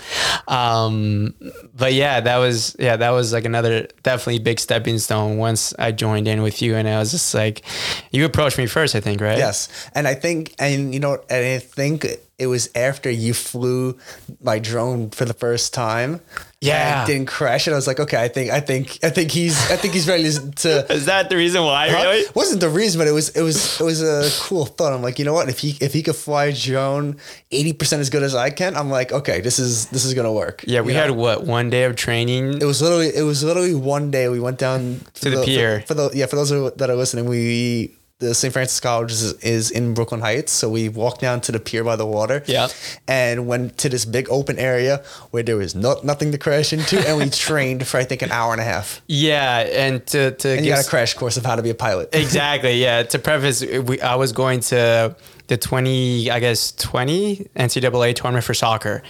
[0.48, 1.34] Um,
[1.76, 5.92] but yeah, that was yeah that was like another definitely big stepping stone once I
[5.92, 7.62] joined in with you and I was just like,
[8.10, 9.38] you approached me first, I think, right?
[9.38, 12.06] Yes, and I think, and you know, and I think
[12.38, 13.98] it was after you flew
[14.40, 16.20] my drone for the first time.
[16.60, 17.02] Yeah.
[17.02, 19.30] and it didn't crash, and I was like, okay, I think, I think, I think
[19.30, 20.86] he's, I think he's ready to.
[20.92, 21.88] Is that the reason why?
[21.88, 22.24] Really?
[22.34, 24.92] wasn't the reason, but it was it was it was a cool thought.
[24.92, 25.48] I'm like, you know what?
[25.48, 27.16] If he if he could fly a drone
[27.52, 30.32] eighty percent as good as I can, I'm like, okay, this is this is gonna
[30.32, 30.64] work.
[30.66, 31.02] Yeah, we You know?
[31.06, 32.60] had what one day of training.
[32.60, 35.82] It was literally it was literally one day we went down To the pier.
[35.82, 38.52] For, for the yeah for those that are listening, we the St.
[38.52, 41.94] Francis College is, is in Brooklyn Heights, so we walked down to the pier by
[41.94, 42.42] the water.
[42.46, 42.66] Yeah.
[43.06, 46.98] and went to this big open area where there was no, nothing to crash into,
[47.06, 49.00] and we trained for I think an hour and a half.
[49.06, 51.74] yeah, and to to And you got a crash course of how to be a
[51.74, 52.08] pilot.
[52.12, 55.14] exactly yeah to preface we, i was going to
[55.46, 59.02] the 20 i guess 20 ncaa tournament for soccer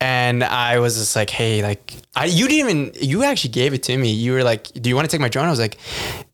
[0.00, 3.82] and i was just like hey like I, you didn't even you actually gave it
[3.84, 5.78] to me you were like do you want to take my drone i was like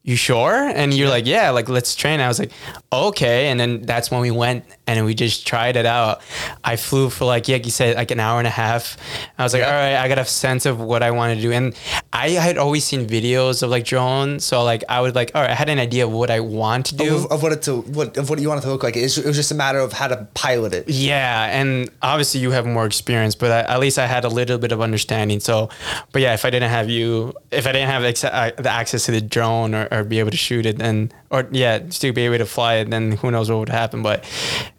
[0.05, 2.51] you sure and you're like yeah like let's train i was like
[2.93, 6.21] okay and then that's when we went and we just tried it out
[6.65, 8.97] i flew for like yeah you said like an hour and a half
[9.39, 9.69] i was like Yeah.
[9.69, 11.75] all right i got a sense of what i want to do and
[12.13, 15.51] i had always seen videos of like drones so like i would like all right
[15.51, 17.83] i had an idea of what i want to do of, of what it to
[17.83, 18.97] what of what you want it to look like.
[18.97, 20.89] It was, it was just a matter of how to pilot it.
[20.89, 24.59] yeah, and obviously you have more experience, but I, at least I had a little
[24.59, 25.39] bit of understanding.
[25.41, 25.69] So,
[26.13, 29.05] but yeah, if I didn't have you, if I didn't have ex- uh, the access
[29.07, 32.23] to the drone or, or be able to shoot it, then or yeah, to be
[32.23, 34.03] able to fly it, then who knows what would happen.
[34.03, 34.25] But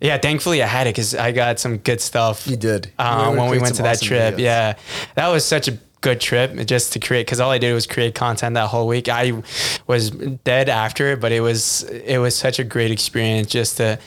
[0.01, 2.47] yeah, thankfully I had it because I got some good stuff.
[2.47, 2.87] You did.
[2.87, 4.35] You um, able to when we went to that awesome trip.
[4.35, 4.39] videos.
[4.39, 4.75] Yeah,
[5.15, 8.15] that was such a good trip just to create because all I did was create
[8.15, 9.07] content that whole week.
[9.07, 9.41] I
[9.87, 13.99] was dead after it, but it was it was such a great experience just to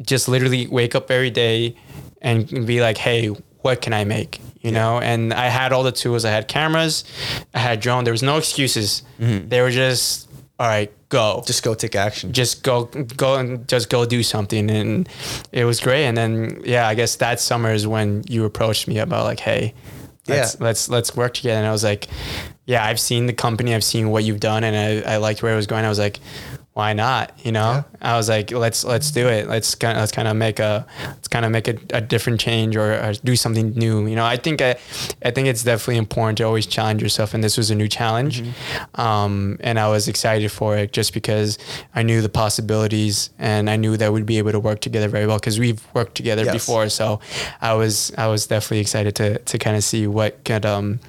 [0.00, 1.76] just literally wake up every day
[2.22, 4.40] and be like, hey, what can I make?
[4.60, 6.24] You know, and I had all the tools.
[6.24, 7.04] I had cameras,
[7.54, 8.04] I had drone.
[8.04, 9.02] There was no excuses.
[9.18, 9.48] Mm-hmm.
[9.48, 12.32] They were just all right, go Just go take action.
[12.34, 12.84] just go
[13.16, 15.08] go and just go do something and
[15.52, 18.98] it was great and then yeah i guess that summer is when you approached me
[18.98, 19.72] about like hey
[20.28, 20.64] let's Yeah.
[20.66, 22.08] let's let's work together and i was like
[22.66, 24.76] yeah i've seen the company i've seen what you've done and
[25.08, 26.20] i, I liked where it was going i was like
[26.80, 27.84] why not you know?
[28.10, 29.42] I was like let's let's do it.
[29.54, 30.72] Let's kind of let's kind of make a
[31.14, 34.24] let's kind of make a, a different change or, or do something new you know?
[34.34, 34.70] I think I,
[35.28, 38.34] I think it's definitely important to always challenge yourself and this was a new challenge.
[39.04, 41.58] Um, and i was excited for it just because
[41.98, 45.26] i knew the possibilities and i knew that we'd be able to work together very
[45.26, 46.54] well because we've worked together Yes.
[46.58, 46.88] before.
[46.88, 47.20] So
[47.60, 51.00] i was i was definitely excited to to kind of see what could um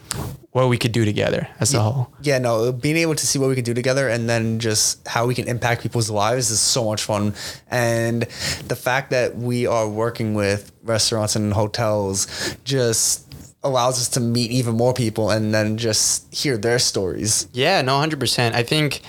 [0.51, 3.49] what we could do together as a whole yeah, no, being able to see what
[3.49, 6.85] we can do together and then just how we can impact people's lives is so
[6.85, 7.33] much fun.
[7.69, 8.23] And
[8.67, 13.27] the fact that we are working with restaurants and hotels just
[13.63, 17.47] allows us to meet even more people and then just hear their stories.
[17.53, 18.55] Yeah, no, hundred percent.
[18.55, 19.01] I think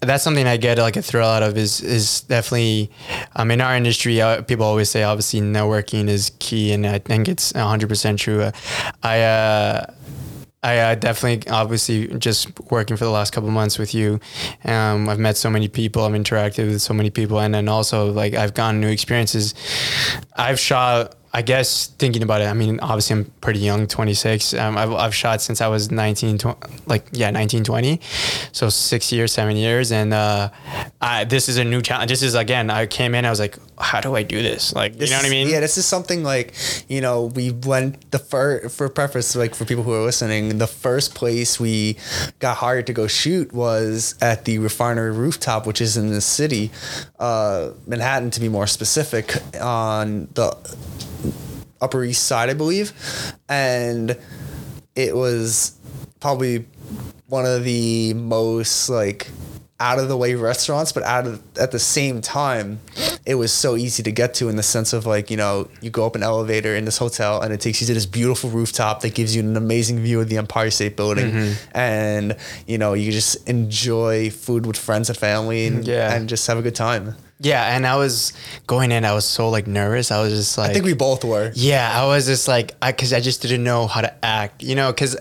[0.00, 2.90] that's something I get like a thrill out of is is definitely
[3.36, 4.20] um, in our industry.
[4.20, 8.42] Uh, people always say obviously networking is key, and I think it's hundred percent true.
[8.42, 8.52] Uh,
[9.02, 9.22] I.
[9.22, 9.86] Uh,
[10.62, 14.20] I uh, definitely, obviously, just working for the last couple months with you,
[14.64, 18.12] um, I've met so many people, I've interacted with so many people, and then also
[18.12, 19.54] like I've gotten new experiences.
[20.36, 22.44] I've shot, I guess, thinking about it.
[22.44, 24.52] I mean, obviously, I'm pretty young, 26.
[24.52, 28.00] Um, I've, I've shot since I was 19, tw- like yeah, 19, 20,
[28.52, 30.50] so six years, seven years, and uh,
[31.00, 32.10] I, this is a new challenge.
[32.10, 34.74] This is again, I came in, I was like, how do I do this?
[34.74, 35.48] Like, This you know what I is- mean?
[35.48, 36.52] Yeah, this is something like,
[36.88, 40.66] you know, we went the first, for preface, like for people who are listening, the
[40.66, 41.96] first place we
[42.40, 46.70] got hired to go shoot was at the refinery rooftop, which is in the city,
[47.18, 50.54] uh, Manhattan to be more specific, on the
[51.82, 52.92] Upper East Side, I believe.
[53.48, 54.16] And
[54.94, 55.76] it was
[56.20, 56.66] probably
[57.26, 59.28] one of the most like
[59.80, 62.78] out of the way restaurants, but out of at the same time,
[63.26, 65.90] it was so easy to get to in the sense of like, you know, you
[65.90, 69.00] go up an elevator in this hotel and it takes you to this beautiful rooftop
[69.00, 71.32] that gives you an amazing view of the Empire State Building.
[71.32, 71.76] Mm-hmm.
[71.76, 72.36] And,
[72.68, 76.14] you know, you just enjoy food with friends and family and, Yeah.
[76.14, 77.16] and just have a good time.
[77.42, 78.32] Yeah, and I was
[78.68, 80.12] going in, I was so like nervous.
[80.12, 81.50] I was just like, I think we both were.
[81.54, 84.76] Yeah, I was just like, I because I just didn't know how to act, you
[84.76, 85.16] know, because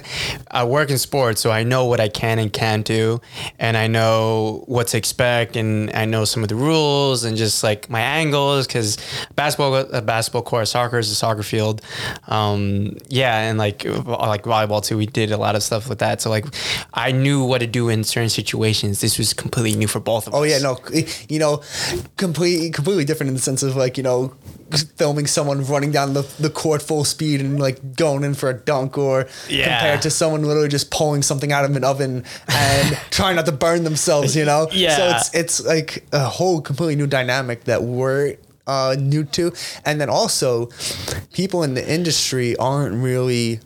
[0.51, 3.21] I work in sports, so I know what I can and can't do,
[3.57, 7.63] and I know what to expect, and I know some of the rules and just
[7.63, 8.97] like my angles, because
[9.36, 11.81] basketball, a basketball court, soccer is a soccer field,
[12.27, 16.21] um, yeah, and like like volleyball too, we did a lot of stuff with that,
[16.21, 16.45] so like
[16.93, 19.01] I knew what to do in certain situations.
[19.01, 20.39] This was completely new for both of us.
[20.39, 20.77] Oh yeah, no,
[21.27, 21.63] you know,
[22.17, 24.34] completely completely different in the sense of like you know,
[24.97, 28.54] filming someone running down the, the court full speed and like going in for a
[28.54, 29.63] dunk, or Yeah.
[29.80, 33.52] compared to someone literally just pulling something out of an oven and trying not to
[33.52, 34.36] burn themselves.
[34.36, 34.95] You know, Yeah.
[34.97, 38.36] So it's it's like a whole completely new dynamic that we're
[38.67, 39.52] uh, new to,
[39.86, 40.69] and then also
[41.34, 43.60] people in the industry aren't really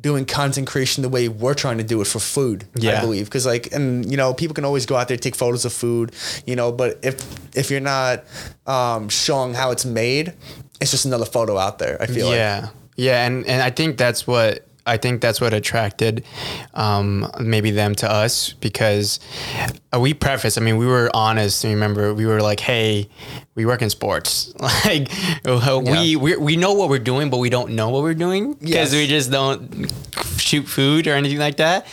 [0.00, 2.66] doing content creation the way we're trying to do it for food.
[2.98, 5.64] I believe because like and you know people can always go out there take photos
[5.64, 6.12] of food,
[6.46, 7.16] you know, but if
[7.56, 8.24] if you're not
[8.66, 10.32] um, showing how it's made,
[10.80, 12.00] it's just another photo out there.
[12.00, 12.36] I feel like.
[12.36, 16.24] yeah yeah and and i think that's what i think that's what attracted
[16.74, 19.20] um, maybe them to us because
[19.94, 23.08] uh, we preface i mean we were honest remember we were like hey
[23.54, 24.52] we work in sports
[24.84, 25.10] like
[25.46, 28.54] uh, we, we we know what we're doing but we don't know what we're doing
[28.54, 28.92] because Yes.
[28.92, 29.90] we just don't
[30.50, 31.86] shoot food or anything like that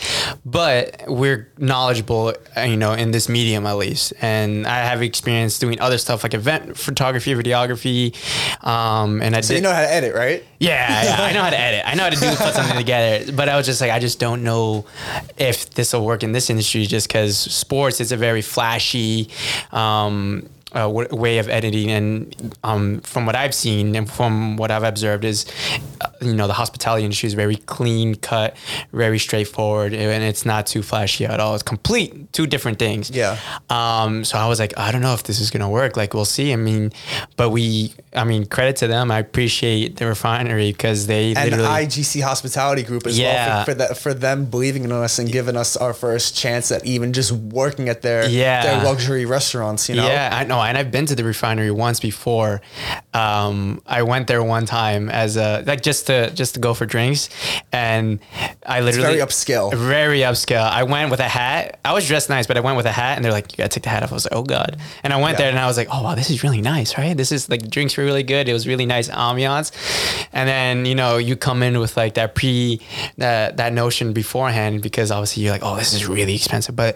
[0.45, 5.59] but we're knowledgeable uh, you know in this medium at least and i have experience
[5.59, 8.01] doing other stuff like event photography videography
[8.65, 10.41] um, and i So did you know how to edit, right?
[10.59, 11.81] yeah, yeah, I know how to edit.
[11.85, 13.31] I know how to do put something together.
[13.31, 14.85] But I was just like, I just don't know
[15.37, 19.29] if this will work in this industry, just because sports is a very flashy.
[19.71, 24.69] Um, uh, w- way of editing and um, from what I've seen and from what
[24.71, 25.45] I've observed is
[26.01, 28.55] uh, you know the hospitality industry is very clean cut
[28.93, 33.37] very straightforward and it's not too flashy at all it's complete two different things Yeah.
[33.69, 35.97] um, so I was like, I don't know if this is gonna work.
[35.97, 36.53] Like, we'll see.
[36.53, 36.91] I mean,
[37.37, 39.11] but we, I mean, credit to them.
[39.11, 41.85] I appreciate the refinery because they And literally.
[41.85, 43.27] IGC Hospitality Group as Yeah.
[43.27, 46.71] well for, for that for them believing in us and giving us our first chance
[46.71, 48.63] at even just working at their Yeah.
[48.63, 49.87] their luxury restaurants.
[49.89, 50.07] You know.
[50.07, 52.61] Yeah, I know, and I've been to the refinery once before.
[53.13, 56.85] Um, I went there one time as a like just to just to go for
[56.85, 57.29] drinks,
[57.71, 58.19] and
[58.65, 59.73] I literally very upscale.
[59.73, 60.69] Very upscale.
[60.69, 61.79] I went with a hat.
[61.85, 63.69] I was dressed nice, but I went with a hat, and they're like, "You gotta
[63.69, 65.45] take the hat off." I was like, "Oh god!" And I went Yeah.
[65.45, 67.15] there, and I was like, "Oh wow, this is really nice, right?
[67.17, 68.43] This is like drinks were really good.
[68.51, 69.67] It was really nice ambiance."
[70.33, 72.79] And then you know you come in with like that pre
[73.23, 76.91] that that notion beforehand because obviously you're like, "Oh, this is really expensive," but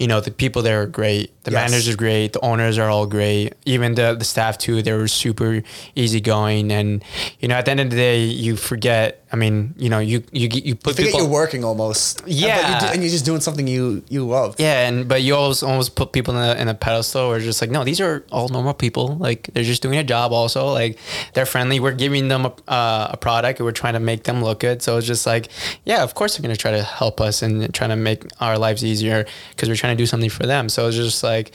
[0.00, 1.26] you know the people there are great.
[1.44, 1.70] The Yes.
[1.70, 2.28] managers are great.
[2.36, 3.54] The owners are all great.
[3.64, 4.82] Even the the staff too.
[4.82, 5.62] They were super
[5.96, 7.02] easygoing, and
[7.40, 9.19] you know at the end of the day, you forget.
[9.32, 11.20] I mean, you know, you you you put Forget people.
[11.20, 12.20] you're working almost.
[12.20, 12.80] And- but you Yeah.
[12.80, 14.56] do- and you're just doing something you you love.
[14.58, 17.60] Yeah, and but you always almost put people in a, in a pedestal or just
[17.60, 19.16] like, no, these are all normal people.
[19.18, 20.32] Like they're just doing a job.
[20.32, 20.98] Also, like
[21.34, 21.78] they're friendly.
[21.78, 24.82] We're giving them a, uh, a product, and we're trying to make them look good.
[24.82, 25.48] So it's just like,
[25.84, 28.84] yeah, of course they're gonna try to help us and trying to make our lives
[28.84, 30.68] easier because we're trying to do something for them.
[30.68, 31.52] So it's just like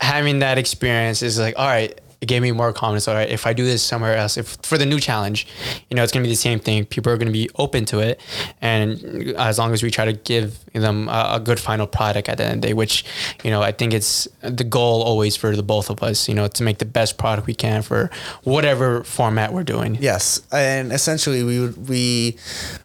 [0.00, 1.98] having that experience is like, all right.
[2.24, 3.06] It gave me more confidence.
[3.06, 5.46] All right, if I do this somewhere else, if for the new challenge,
[5.90, 6.86] you know, it's gonna be the same thing.
[6.86, 8.18] People are gonna be open to it,
[8.62, 12.38] and as long as we try to give them a, a good final product at
[12.38, 13.04] the end of the day, which
[13.44, 16.26] you know, I think it's the goal always for the both of us.
[16.26, 18.10] You know, to make the best product we can for
[18.44, 19.98] whatever format we're doing.
[20.00, 22.38] Yes, and essentially we would we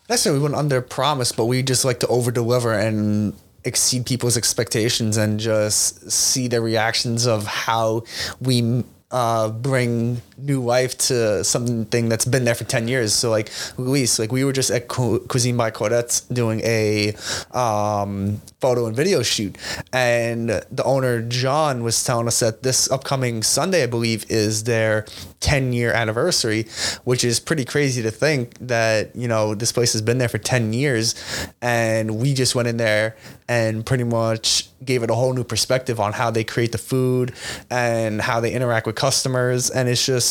[0.09, 4.35] necessarily we wouldn't under promise, but we just like to over deliver and exceed people's
[4.35, 8.03] expectations and just see the reactions of how
[8.41, 13.13] we uh, bring new life to something that's been there for 10 years.
[13.13, 17.13] So like Luis, like we were just at Cu- Cuisine by Claudette doing a
[17.51, 19.57] um, photo and video shoot.
[19.93, 25.05] And the owner, John, was telling us that this upcoming Sunday, I believe, is their
[25.39, 26.65] 10 year anniversary,
[27.03, 30.37] which is pretty crazy to think that, you know, this place has been there for
[30.37, 31.15] 10 years.
[31.61, 33.15] And we just went in there
[33.47, 37.33] and pretty much gave it a whole new perspective on how they create the food
[37.69, 39.69] and how they interact with customers.
[39.69, 40.28] And it's just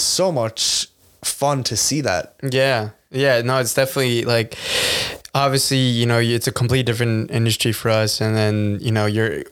[0.00, 0.88] so much
[1.24, 2.34] fun to see that.
[2.42, 2.90] Yeah.
[3.10, 3.42] Yeah.
[3.42, 4.56] No, it's definitely like
[5.34, 8.20] obviously, you know, it's a completely different industry for us.
[8.20, 9.44] And then, you know, you're,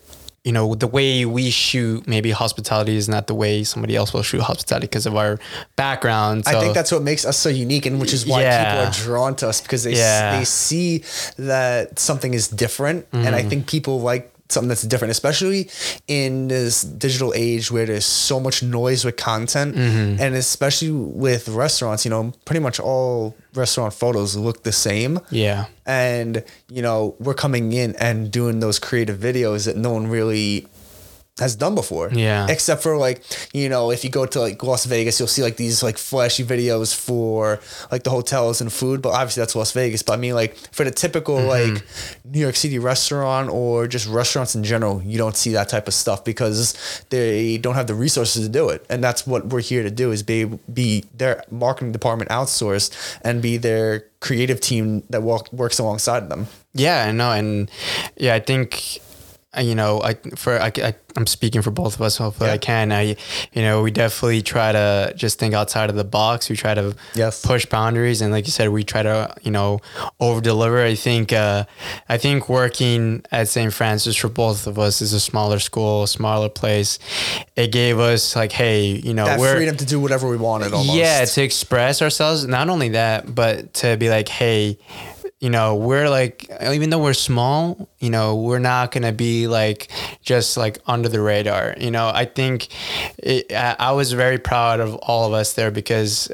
[0.44, 4.22] you know, the way we shoot maybe hospitality is not the way somebody else will
[4.22, 5.40] shoot hospitality because of our
[5.74, 6.44] background.
[6.46, 8.64] I think that's what makes us so unique, and which is why Yeah.
[8.64, 11.02] people are drawn to us because they s- they see
[11.36, 13.48] that something is different, and I mm.
[13.48, 15.68] think people like something that's different, especially
[16.06, 20.20] in this digital age where there's so much noise with content, mm-hmm.
[20.20, 22.04] and especially with restaurants.
[22.04, 25.66] You know, pretty much all restaurant photos look the same yeah.
[25.86, 30.66] and you know we're coming in and doing those creative videos that no one really
[31.38, 32.08] has done before.
[32.12, 32.46] Yeah.
[32.48, 33.22] except for like
[33.52, 36.42] you know if you go to like las vegas you'll see like these like flashy
[36.44, 37.60] videos for
[37.92, 40.02] like the hotels and food but obviously that's las vegas.
[40.02, 41.74] But i mean like for the typical Mm-hmm.
[41.74, 41.84] like
[42.24, 45.94] new york city restaurant or just restaurants in general you don't see that type of
[45.94, 46.74] stuff because
[47.10, 48.84] they don't have the resources to do it.
[48.88, 52.90] And that's what we're here to do is be be their marketing department outsourced
[53.22, 56.46] and be their creative team that walk, works alongside them.
[56.72, 57.70] Yeah, I know, and
[58.16, 59.00] yeah, I think
[59.58, 62.18] you know, I for I, I am speaking for both of us.
[62.18, 62.54] Hopefully, Yeah.
[62.54, 62.92] I can.
[62.92, 63.16] I,
[63.54, 66.50] you know, we definitely try to just think outside of the box.
[66.50, 67.40] We try to Yes.
[67.44, 69.80] push boundaries, and like you said, we try to you know
[70.20, 70.82] over deliver.
[70.84, 71.64] I think uh,
[72.08, 73.72] I think working at St.
[73.72, 76.98] Francis for both of us is a smaller school, smaller place.
[77.56, 80.74] It gave us like, hey, you know, that we're freedom to do whatever we wanted
[80.74, 80.94] almost.
[80.98, 82.46] yeah, to express ourselves.
[82.46, 84.76] Not only that, but to be like, hey,
[85.40, 89.88] you know, we're like, even though we're small, you know, we're not gonna be like
[90.22, 91.74] just like under the radar.
[91.78, 92.68] You know, I think
[93.18, 96.30] it, I, I was very proud of all of us there because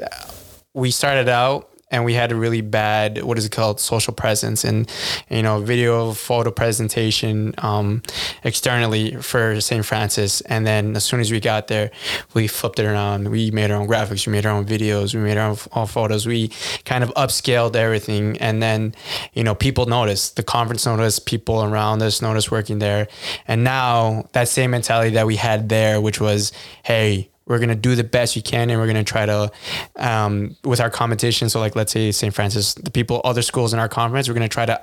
[0.73, 4.65] we started out and we had a really bad what is it called social presence
[4.65, 4.91] and
[5.29, 8.01] you know video photo presentation um,
[8.43, 10.41] externally for st francis.
[10.41, 11.91] And then as soon as we got there
[12.33, 13.29] we flipped it around.
[13.29, 14.25] We made our own graphics.
[14.25, 15.13] We made our own videos.
[15.13, 16.25] We made our own, own photos.
[16.25, 16.49] We
[16.83, 18.37] kind of upscaled everything.
[18.39, 18.95] And then
[19.33, 20.35] you know people noticed.
[20.35, 21.27] The conference noticed.
[21.27, 23.07] People around us noticed working there.
[23.47, 26.51] And now that same mentality that we had there which was
[26.83, 29.51] hey we're gonna do the best we can, and we're gonna try to,
[29.97, 31.49] um, with our competition.
[31.49, 32.33] So, like, let's say St.
[32.33, 34.81] Francis, the people, other schools in our conference, we're gonna try to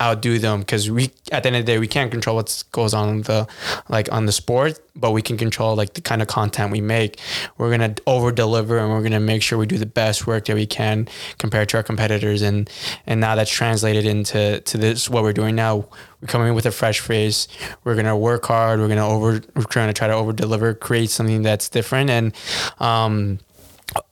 [0.00, 2.94] outdo them because we, at the end of the day, we can't control what goes
[2.94, 3.46] on the,
[3.88, 7.18] like, on the sport, but we can control like the kind of content we make.
[7.56, 10.54] We're gonna over deliver, and we're gonna make sure we do the best work that
[10.54, 11.08] we can
[11.38, 12.68] compared to our competitors, and
[13.06, 15.86] and now that's translated into to this what we're doing now.
[16.22, 17.48] We're coming in with a fresh face.
[17.82, 18.78] We're gonna work hard.
[18.78, 19.40] We're gonna over.
[19.56, 22.32] We're trying to try to over deliver, create something that's different, and
[22.78, 23.40] um,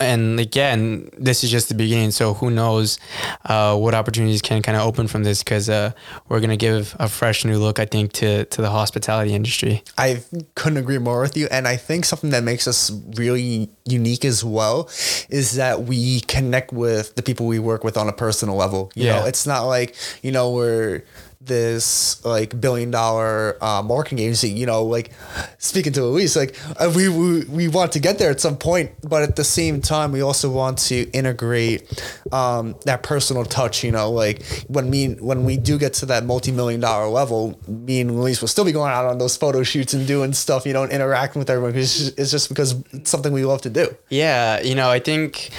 [0.01, 2.11] and again, this is just the beginning.
[2.11, 2.99] So who knows
[3.47, 5.45] uh, what opportunities can kind of open from this?
[5.45, 5.93] Because uh,
[6.29, 9.85] we're gonna give a fresh new look, I think, to to the hospitality industry.
[9.97, 10.25] I
[10.57, 11.47] couldn't agree more with you.
[11.49, 14.91] And I think something that makes us really unique as well
[15.29, 18.91] is that we connect with the people we work with on a personal level.
[18.97, 19.21] You Yeah.
[19.21, 21.03] know, it's not like, you know, we're
[21.41, 25.11] this like billion dollar uh, marketing agency, you know, like
[25.59, 28.91] speaking to Elise, like uh, we, we we want to get there at some point,
[29.03, 31.83] but at the same time, we also want to integrate
[32.31, 33.83] um, that personal touch.
[33.83, 37.59] You know, like when me when we do get to that multi million dollar level,
[37.67, 40.67] me and Elise will still be going out on those photo shoots and doing stuff,
[40.67, 41.75] you know, and interacting with everyone.
[41.75, 43.97] It's just, it's just because it's something we love to do.
[44.11, 45.51] Yeah, you know, I think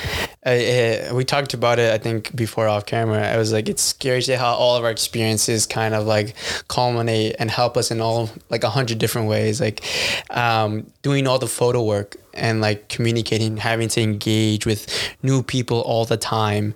[0.46, 1.92] we talked about it.
[1.92, 4.92] I think before off camera, I was like, it's scary to how all of our
[4.92, 6.36] experiences kind of like
[6.68, 9.60] culminate and help us in all like a hundred different ways.
[9.60, 9.84] Like
[10.30, 14.88] um, doing all the photo work and like communicating, having to engage with
[15.24, 16.74] new people all the time.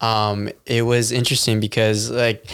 [0.00, 2.44] Um, it was interesting because like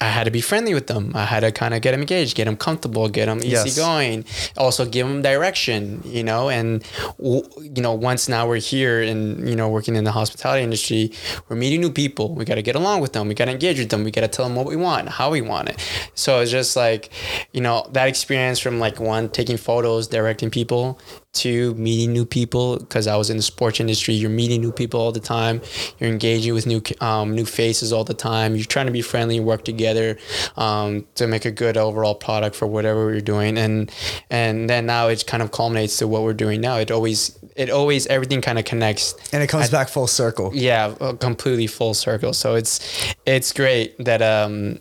[0.00, 1.12] I had to be friendly with them.
[1.14, 3.66] I had to kind of get them engaged, get them comfortable, get them Yes.
[3.66, 4.24] easy going.
[4.56, 6.48] Also give them direction, you know.
[6.48, 6.82] And
[7.18, 11.12] w- you know, once now we're here and you know working in the hospitality industry,
[11.48, 12.34] we're meeting new people.
[12.34, 13.28] We got to get along with them.
[13.28, 14.04] We got to engage with them.
[14.04, 15.76] We got to tell them what we want, how we want it.
[16.14, 17.10] So it's just like,
[17.52, 20.98] you know, that experience from like one taking photos, directing people
[21.32, 24.14] to meeting new people because I was in the sports industry.
[24.14, 25.60] You're meeting new people all the time.
[25.98, 28.56] You're engaging with new um, new faces all the time.
[28.56, 30.18] You're trying to be friendly and work together
[30.56, 33.58] um, to make a good overall product for whatever you're doing.
[33.58, 33.90] And
[34.28, 36.76] and then now it kind of culminates to what we're doing now.
[36.78, 39.14] It always it always everything kind of connects.
[39.32, 40.50] And it comes back full circle.
[40.52, 42.32] Yeah, uh, completely full circle.
[42.32, 44.78] So it's it's great that um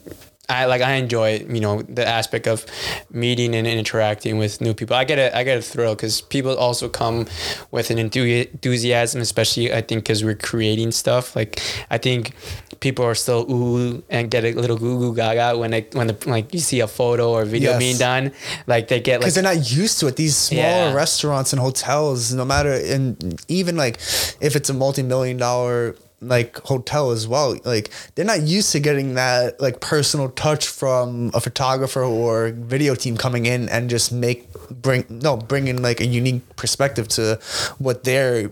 [0.49, 2.65] I like I enjoy you know the aspect of
[3.11, 4.95] meeting and interacting with new people.
[4.95, 7.27] I get a I get a thrill because people also come
[7.71, 11.35] with an enthusiasm, especially I think because we're creating stuff.
[11.35, 12.33] Like I think
[12.79, 16.17] people are still ooh and get a little goo goo gaga when they when the
[16.25, 17.79] like you see a photo or video Yes.
[17.79, 18.31] being done.
[18.67, 20.15] Like they get like because they're not used to it.
[20.15, 20.93] These smaller Yeah.
[20.93, 23.97] restaurants and hotels, no matter, and even like
[24.41, 29.15] if it's a multi-million dollar like hotel as well, like they're not used to getting
[29.15, 34.51] that like personal touch from a photographer or video team coming in and just make
[34.69, 37.39] bring no bringing like a unique perspective to
[37.77, 38.51] what they're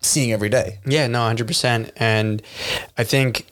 [0.00, 0.78] seeing every day.
[0.86, 1.92] Yeah, no, hundred percent.
[1.96, 2.42] And
[2.98, 3.46] I think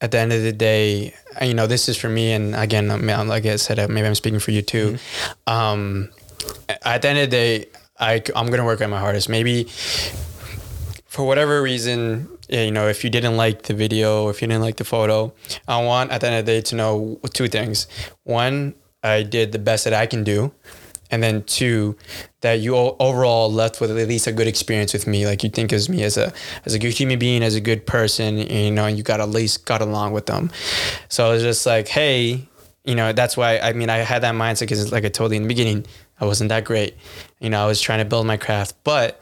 [0.00, 2.32] at the end of the day, you know, this is for me.
[2.32, 4.98] And again, I mean, like I said, uh, maybe I'm speaking for you too.
[5.46, 6.10] Um,
[6.68, 7.66] at the end of the day,
[7.98, 9.28] I I'm gonna work at my hardest.
[9.28, 9.64] Maybe
[11.06, 14.76] for whatever reason, you know, if you didn't like the video, if you didn't like
[14.76, 15.32] the photo,
[15.68, 17.86] I want at the end of the day to know two things.
[18.24, 20.52] One, I did the best that I can do.
[21.12, 21.96] And then two,
[22.40, 25.26] that you overall left with at least a good experience with me.
[25.26, 26.32] Like you think of me as a
[26.64, 29.28] as a good human being, as a good person, and, you know, you got at
[29.28, 30.52] least got along with them.
[31.08, 32.46] So it's just like, hey,
[32.84, 35.38] you know, that's why I mean I had that mindset because like I told you
[35.38, 35.84] in the beginning,
[36.20, 36.94] I wasn't that great.
[37.40, 39.20] You know, I was trying to build my craft, but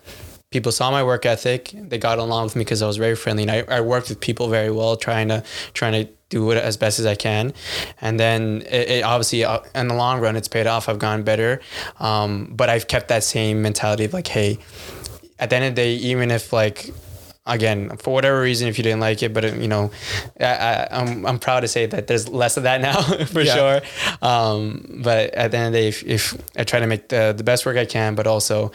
[0.51, 1.73] people saw my work ethic.
[1.75, 4.21] They got along with me because I was very friendly, and I, I worked with
[4.21, 5.43] people very well, trying to
[5.75, 7.55] trying to do it as best as I can.
[8.01, 10.89] And then it, it obviously uh, in the long run, it's paid off.
[10.89, 11.61] I've gotten better,
[12.01, 14.59] um, but I've kept that same mentality of like, hey,
[15.39, 16.91] at the end of the day, even if like
[17.49, 19.91] again for whatever reason if you didn't like it but you know
[20.41, 23.55] I, I, I'm, I'm proud to say that there's less of that now for Yeah.
[23.57, 23.81] sure
[24.23, 27.35] um, but at the end of the day if, if I try to make the,
[27.37, 28.71] the best work I can but also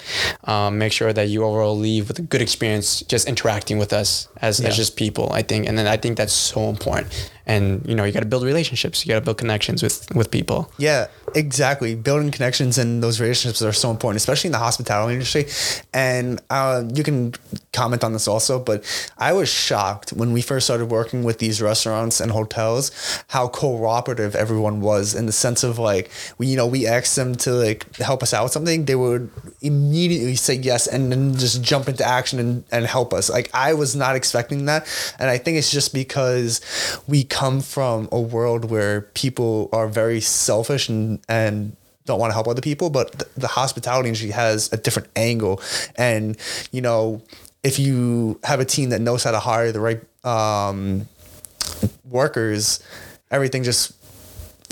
[0.45, 4.27] um, make sure that you overall leave with a good experience just interacting with us
[4.41, 4.69] as, Yeah.
[4.69, 8.03] as just people I think and then I think that's so important and you know
[8.03, 11.95] you got to build relationships you got to build connections with with people Yeah, exactly.
[11.95, 15.45] Building connections and those relationships are so important, especially in the hospitality industry.
[15.93, 17.33] And uh, you can
[17.71, 18.83] comment on this also, but
[19.17, 22.91] I was shocked when we first started working with these restaurants and hotels
[23.29, 27.35] how cooperative everyone was in the sense of like we, you know, we asked them
[27.35, 29.29] to like help us out with something, they would
[29.61, 33.29] immediately say yes and then just jump into action and, and help us.
[33.29, 34.87] Like I was not expecting that,
[35.19, 36.61] and I think it's just because
[37.07, 41.75] we come from a world where people are very selfish and and
[42.05, 45.59] don't want to help other people but the, the hospitality industry has a different angle.
[45.95, 46.37] And
[46.71, 47.23] you know
[47.63, 51.07] if you have a team that knows how to hire the right um,
[52.05, 52.83] workers
[53.31, 53.93] everything just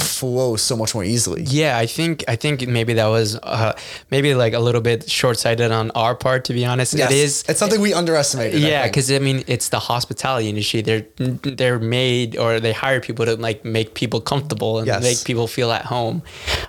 [0.02, 3.74] flows so much more easily Yeah, I think I think maybe that was uh,
[4.10, 6.46] maybe like a little bit short sighted on our part.
[6.46, 7.12] To be honest, Yes.
[7.12, 7.44] it is.
[7.50, 10.82] it's something we underestimated I Yeah, because I mean, it's the hospitality industry.
[10.82, 15.04] They're they're made or they hire people to like make people comfortable and Yes.
[15.04, 16.22] make people feel at home.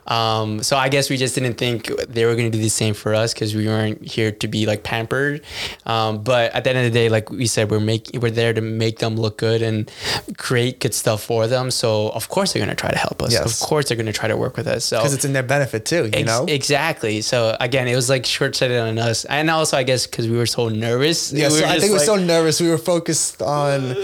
[0.07, 2.95] Um, so I guess we just didn't think they were going to do the same
[2.95, 5.43] for us because we weren't here to be like pampered.
[5.87, 8.53] Um, but at the end of the day, like we said, we're making we're there
[8.53, 9.91] to make them look good and
[10.37, 11.70] create good stuff for them.
[11.70, 13.33] So of course they're going to try to help us.
[13.33, 13.61] Yes.
[13.62, 14.85] Of course they're going to try to work with us.
[14.85, 17.20] So because it's in their benefit too you Ex- know exactly.
[17.23, 20.37] So again, it was like short sighted on us, and also I guess because we
[20.37, 21.33] were so nervous.
[21.33, 22.61] Yeah, we so I think we were so nervous.
[22.61, 23.97] We were focused on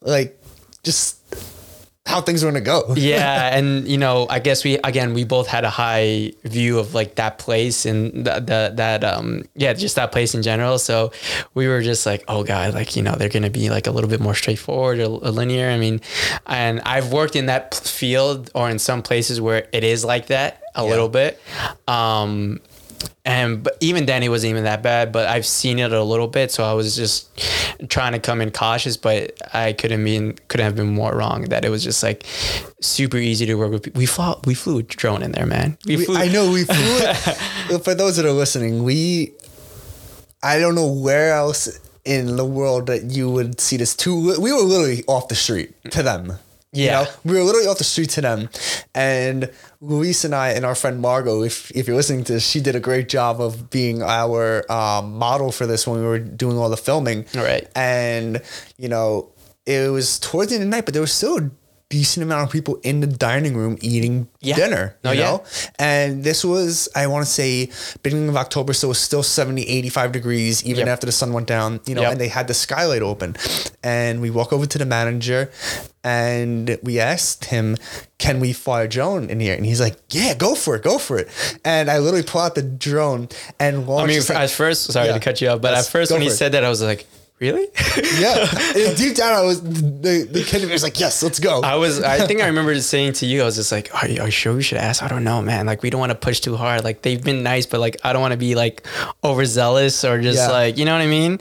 [0.00, 0.40] like
[0.82, 1.18] just
[2.06, 2.94] how things were gonna go.
[2.96, 6.94] yeah, and you know, I guess we again we both had a high view of
[6.94, 10.78] like that place and the, the that um yeah just that place in general.
[10.78, 11.12] So
[11.54, 14.10] we were just like, oh god, like you know they're gonna be like a little
[14.10, 15.70] bit more straightforward or, or linear.
[15.70, 16.00] I mean,
[16.46, 20.62] and I've worked in that field or in some places where it is like that
[20.74, 21.40] a little bit.
[21.88, 22.60] Um,
[23.24, 26.28] and but even then it wasn't even that bad but i've seen it a little
[26.28, 27.28] bit so i was just
[27.88, 31.64] trying to come in cautious but i couldn't mean couldn't have been more wrong that
[31.64, 32.24] it was just like
[32.80, 36.04] super easy to work with we flew we flew a drone in there man we,
[36.04, 37.78] flew I know we flew.
[37.78, 39.34] for those that are listening, we
[40.42, 44.40] I don't know where else in the world that you would see this too.
[44.40, 46.38] We were literally off the street to them.
[46.74, 47.02] You Yeah.
[47.02, 48.48] know, we were literally off the street to them,
[48.94, 49.50] and
[49.80, 52.74] Luis and I and our friend Margot, if if you're listening to this, she did
[52.74, 56.68] a great job of being our um, model for this when we were doing all
[56.68, 57.26] the filming.
[57.34, 57.68] Right.
[57.76, 58.42] And
[58.76, 59.30] you know,
[59.66, 61.50] it was towards the end of the night, but there was still a
[61.90, 64.56] decent amount of people in the dining room eating Yeah.
[64.56, 64.96] dinner.
[65.04, 65.24] No, you yeah.
[65.26, 65.44] know?
[65.78, 67.70] And this was, I want to say,
[68.02, 70.88] beginning of October, so it was still 70, 85 degrees, even Yep.
[70.88, 72.12] after the sun went down, you know, Yep.
[72.12, 73.36] and they had the skylight open.
[73.84, 75.50] And we walk over to the manager
[76.02, 77.76] and we asked him,
[78.18, 79.54] Can we fly a drone in here?
[79.54, 81.28] And he's like, Yeah, go for it, go for it.
[81.64, 83.28] And I literally pull out the drone
[83.60, 84.04] and walk.
[84.04, 85.14] i mean at like- first sorry Yeah.
[85.14, 86.32] to cut you off but at first when he it.
[86.32, 87.06] said that i was like
[87.44, 87.66] really
[88.20, 88.46] yeah.
[88.88, 91.60] And deep down, I was, the, the kid was like, Yes, let's go.
[91.62, 94.08] I was, I think I remember just saying to you, I was just like, are
[94.08, 95.02] you, are you sure we should ask?
[95.02, 95.66] I don't know, man.
[95.66, 96.82] Like, we don't want to push too hard.
[96.84, 98.86] Like, they've been nice, but like, I don't want to be like
[99.22, 100.50] overzealous or just Yeah.
[100.50, 101.38] like, you know what I mean?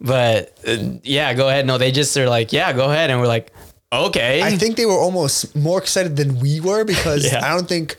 [0.00, 1.66] But uh, yeah, go ahead.
[1.66, 3.10] No, they just are like, yeah, go ahead.
[3.10, 3.52] And we're like,
[3.92, 4.42] okay.
[4.42, 7.44] I think they were almost more excited than we were because Yeah.
[7.44, 7.96] I don't think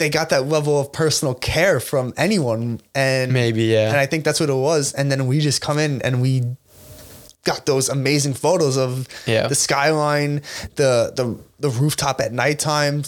[0.00, 2.80] they got that level of personal care from anyone.
[2.94, 3.88] And Maybe, yeah.
[3.90, 4.92] And I think that's what it was.
[4.94, 6.42] And then we just come in and we
[7.44, 9.46] got those amazing photos of Yeah.
[9.46, 10.42] the skyline,
[10.76, 13.02] the the the rooftop at nighttime,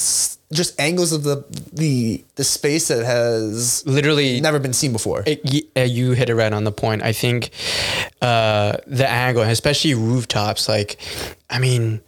[0.53, 5.22] just angles of the the the space that has literally never been seen before.
[5.26, 5.40] it,
[5.76, 7.03] uh, you hit it right on the point.
[7.03, 7.51] I think
[8.20, 10.97] uh, the angle, especially rooftops, like,
[11.51, 12.01] I mean,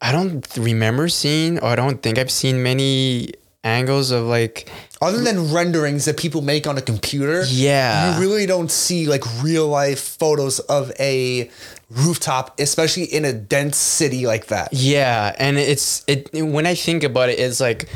[0.00, 3.32] I don't remember seeing, or I don't think I've seen many
[3.64, 4.70] angles of like,
[5.02, 8.14] Other than renderings that people make on a computer, Yeah.
[8.14, 11.50] you really don't see like real life photos of a
[11.90, 14.72] rooftop, especially in a dense city like that.
[14.72, 17.88] Yeah, and it's it when I think about it, it's like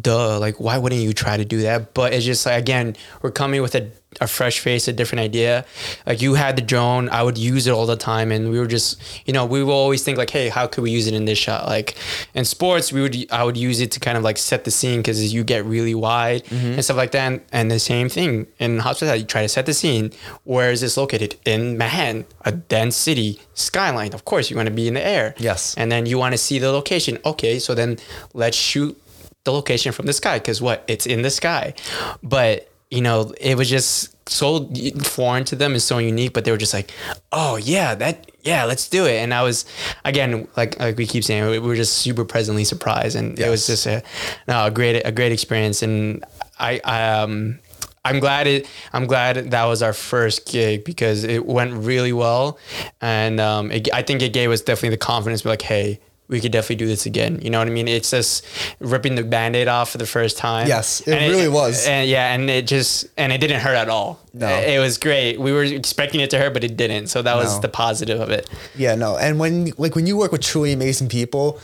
[0.00, 1.94] duh, like why wouldn't you try to do that?
[1.94, 3.90] But it's just like again, we're coming with a,
[4.20, 5.64] a fresh face, a different idea.
[6.06, 8.66] Like you had the drone, I would use it all the time, and we were
[8.66, 11.26] just, you know, we will always think like, hey, how could we use it in
[11.26, 11.66] this shot?
[11.66, 11.96] Like
[12.34, 15.00] in sports, we would I would use it to kind of like set the scene
[15.00, 16.72] because you get really wide mm-hmm.
[16.72, 17.20] and stuff like that.
[17.20, 20.10] And, and the same thing in hospitality, you try to set the scene.
[20.44, 21.36] Where is this located?
[21.44, 24.12] In Manhattan, a dense city, skyline.
[24.12, 25.34] Of course, you want to be in the air.
[25.38, 25.74] Yes.
[25.76, 27.18] And then you want to see the location.
[27.24, 27.98] Okay, so then
[28.34, 29.00] let's shoot
[29.44, 30.84] the location from the sky because what?
[30.88, 31.74] It's in the sky.
[32.22, 34.68] But, you know, it was just so
[35.02, 36.90] foreign to them and so unique, but they were just like,
[37.32, 39.16] oh, yeah, that, yeah, let's do it.
[39.16, 39.64] And I was,
[40.04, 43.16] again, like, like we keep saying, we were just super pleasantly surprised.
[43.16, 44.02] And it was just a,
[44.48, 45.82] no, a great, a great experience.
[45.82, 46.24] And
[46.58, 47.60] I, I, um,
[48.04, 48.66] I'm glad it.
[48.92, 52.58] I'm glad that was our first gig because it went really well,
[53.02, 55.42] and um, it, I think it gave us definitely the confidence.
[55.42, 56.00] to be like, hey,
[56.30, 57.40] we could definitely do this again.
[57.42, 57.88] You know what I mean?
[57.88, 58.46] It's just
[58.78, 60.68] ripping the band-aid off for the first time.
[60.68, 61.86] Yes, it And really was.
[61.86, 64.20] And yeah, and it just and it didn't hurt at all.
[64.32, 64.48] No.
[64.48, 65.40] it was great.
[65.40, 67.08] We were expecting it to hurt, but it didn't.
[67.08, 68.48] So that was the positive of it.
[68.76, 69.16] Yeah, no.
[69.16, 71.60] And when like when you work with truly amazing people,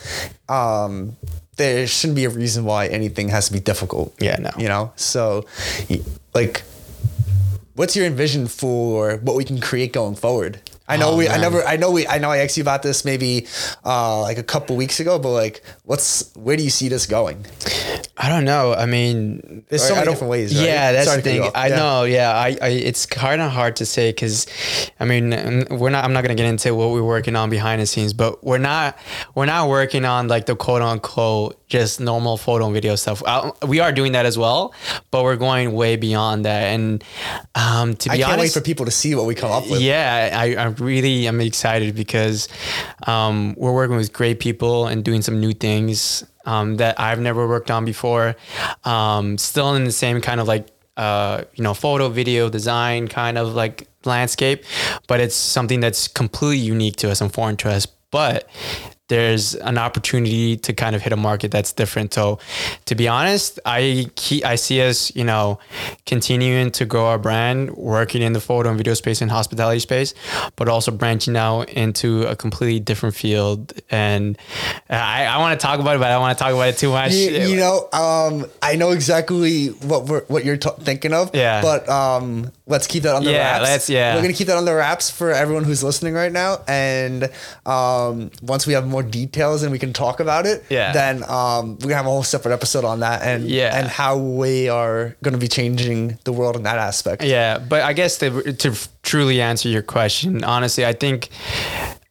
[0.48, 1.16] um,
[1.56, 4.14] there shouldn't be a reason why anything has to be difficult.
[4.20, 4.50] Yeah, no.
[4.58, 4.92] You know?
[4.96, 5.46] So
[6.34, 6.64] like
[7.76, 10.60] what's your envision for what we can create going forward?
[10.88, 11.40] I know Oh, we I man.
[11.40, 13.46] never I know we I know I asked you about this maybe
[13.84, 17.46] uh like a couple weeks ago, but like what's where do you see this going?
[18.18, 18.72] I don't know.
[18.74, 20.66] I mean, There's so I many different ways, right?
[20.66, 21.52] Yeah, that's Sorry the to cut you thing.
[21.54, 21.76] I Yeah.
[21.76, 22.04] know.
[22.04, 24.46] Yeah, I, I it's kind of hard to say because,
[25.00, 25.30] I mean,
[25.70, 26.04] we're not.
[26.04, 28.98] I'm not gonna get into what we're working on behind the scenes, but we're not.
[29.34, 33.22] We're not working on like the quote unquote just normal photo and video stuff.
[33.26, 34.72] Uh, we are doing that as well,
[35.10, 36.62] but we're going way beyond that.
[36.74, 37.02] And
[37.54, 39.68] um, to I be can't wait honest, for people to see what we come up
[39.68, 39.80] with.
[39.80, 42.48] yeah, I, I really am excited because
[43.06, 45.75] um, we're working with great people and doing some new things
[46.44, 48.36] um, that I've never worked on before.
[48.84, 53.36] Um, still in the same kind of like uh, you know photo, video, design kind
[53.36, 54.64] of like landscape,
[55.06, 57.86] but it's something that's completely unique to us and foreign to us.
[58.10, 58.48] But
[59.08, 62.12] there's an opportunity to kind of hit a market that's different.
[62.12, 62.38] So,
[62.86, 65.58] to be honest, I keep, I see us, you know,
[66.06, 70.12] continuing to grow our brand, working in the photo and video space and hospitality space,
[70.56, 73.72] but also branching out into a completely different field.
[73.90, 74.36] And
[74.90, 76.78] I, I want to talk about it, but I don't want to talk about it
[76.78, 77.12] too much.
[77.12, 81.34] You, you know, um, I know exactly what we're, what you're t- thinking of.
[81.34, 81.62] Yeah.
[81.62, 83.62] But um, let's keep that under Yeah, wraps.
[83.62, 84.14] let's- yeah.
[84.16, 86.62] We're gonna keep that on the wraps for everyone who's listening right now.
[86.66, 87.30] And
[87.64, 90.92] um, once we have more details and we can talk about it, Yeah.
[90.92, 93.76] then um, we're gonna have a whole separate episode on that and Yeah.
[93.78, 97.22] and how we are gonna be changing the world in that aspect.
[97.22, 101.28] Yeah, but I guess to, to truly answer your question, honestly, I think,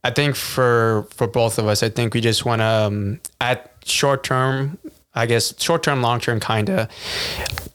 [0.03, 3.71] I think for for both of us, I think we just want to um, at
[3.85, 4.77] short term,
[5.13, 6.87] I guess short term, long term, kind of,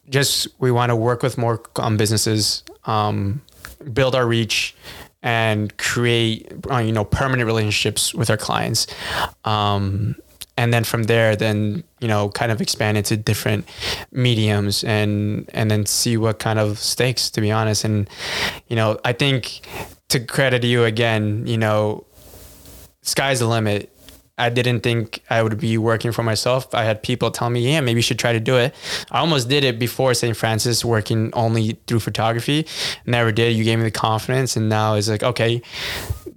[0.09, 3.41] just we want to work with more um, businesses, um,
[3.93, 4.75] build our reach,
[5.23, 8.87] and create uh, you know permanent relationships with our clients.
[9.45, 10.17] Um,
[10.57, 13.67] and then from there then you know kind of expand into different
[14.13, 18.09] mediums and and then see what kind of stakes to be honest and
[18.69, 19.61] you know i think
[20.09, 22.05] to credit you again you know
[23.03, 23.91] sky's the limit
[24.41, 26.75] I didn't think I would be working for myself.
[26.75, 28.75] I had people tell me, yeah, maybe you should try to do it.
[29.11, 30.37] I almost did it before St.
[30.37, 32.67] Francis, working only through photography.
[33.07, 33.55] Never did.
[33.57, 35.63] You gave me the confidence, and now it's like, okay,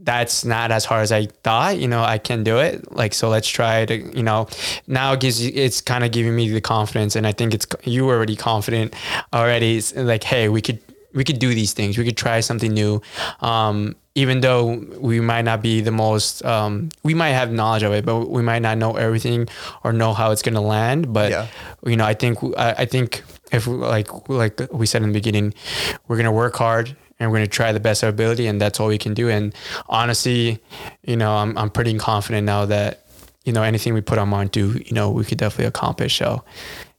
[0.03, 1.77] that's not as hard as I thought.
[1.77, 2.91] You know, I can do it.
[2.91, 4.47] Like, so let's try to, you know,
[4.85, 7.15] now it gives you, it's kind of giving me the confidence.
[7.15, 8.95] And I think it's, you were already confident
[9.31, 9.77] already.
[9.77, 10.79] It's like, hey, we could,
[11.13, 11.97] we could do these things.
[11.97, 13.01] We could try something new.
[13.39, 17.91] Um, even though we might not be the most, um, we might have knowledge of
[17.93, 19.47] it, but we might not know everything
[19.83, 21.11] or know how it's going to land.
[21.11, 21.47] But, Yeah.
[21.85, 25.53] you know, I think, I, I think if like, like we said in the beginning,
[26.07, 28.45] we're going to work hard and we're going to try the best of our ability
[28.45, 29.29] and that's all we can do.
[29.29, 29.53] And
[29.89, 30.59] honestly,
[31.03, 33.05] you know, I'm, I'm pretty confident now that,
[33.45, 36.17] you know, anything we put our mind to, you know, we could definitely accomplish.
[36.17, 36.43] So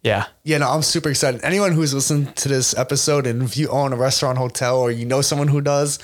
[0.05, 0.27] yeah.
[0.45, 1.43] Yeah, no, I'm super excited.
[1.43, 5.07] Anyone who's listened to this episode and if you own a restaurant, hotel, or you
[5.07, 5.99] know someone who does,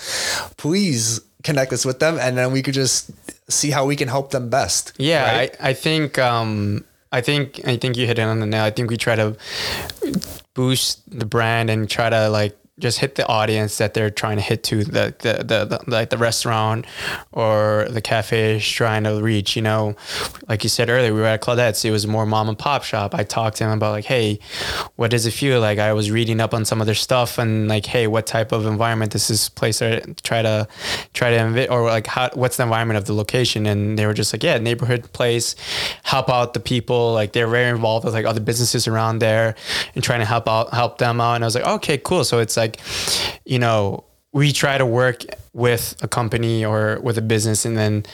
[0.56, 3.10] please connect us with them and then we could just
[3.50, 4.92] see how we can help them best.
[4.98, 5.56] Yeah, right?
[5.60, 8.64] I, I think um, I think I think you hit it on the nail.
[8.64, 9.36] I think we try to
[10.54, 14.42] boost the brand and try to like just hit the audience that they're trying to
[14.42, 16.86] hit to the the, the, the like the restaurant
[17.32, 19.94] or the cafe is trying to reach you know?
[20.48, 23.14] Like you said earlier we were at claudette's it was more mom and pop shop.
[23.14, 24.38] I talked to him about like hey
[24.96, 25.78] what does it feel like?
[25.78, 28.66] I was reading up on some of their stuff and like hey what type of
[28.66, 30.66] environment this place are try to
[31.12, 33.66] try to invi- or like how what's the environment of the location?
[33.66, 35.54] And they were just like yeah neighborhood place
[36.02, 37.12] help out the people.
[37.12, 39.54] Like they're very involved with like other businesses around there
[39.94, 41.34] and trying to help out help them out.
[41.34, 42.24] And i was like okay cool.
[42.24, 42.69] So it's like
[43.44, 48.04] you know we try to work with a company or with a business and then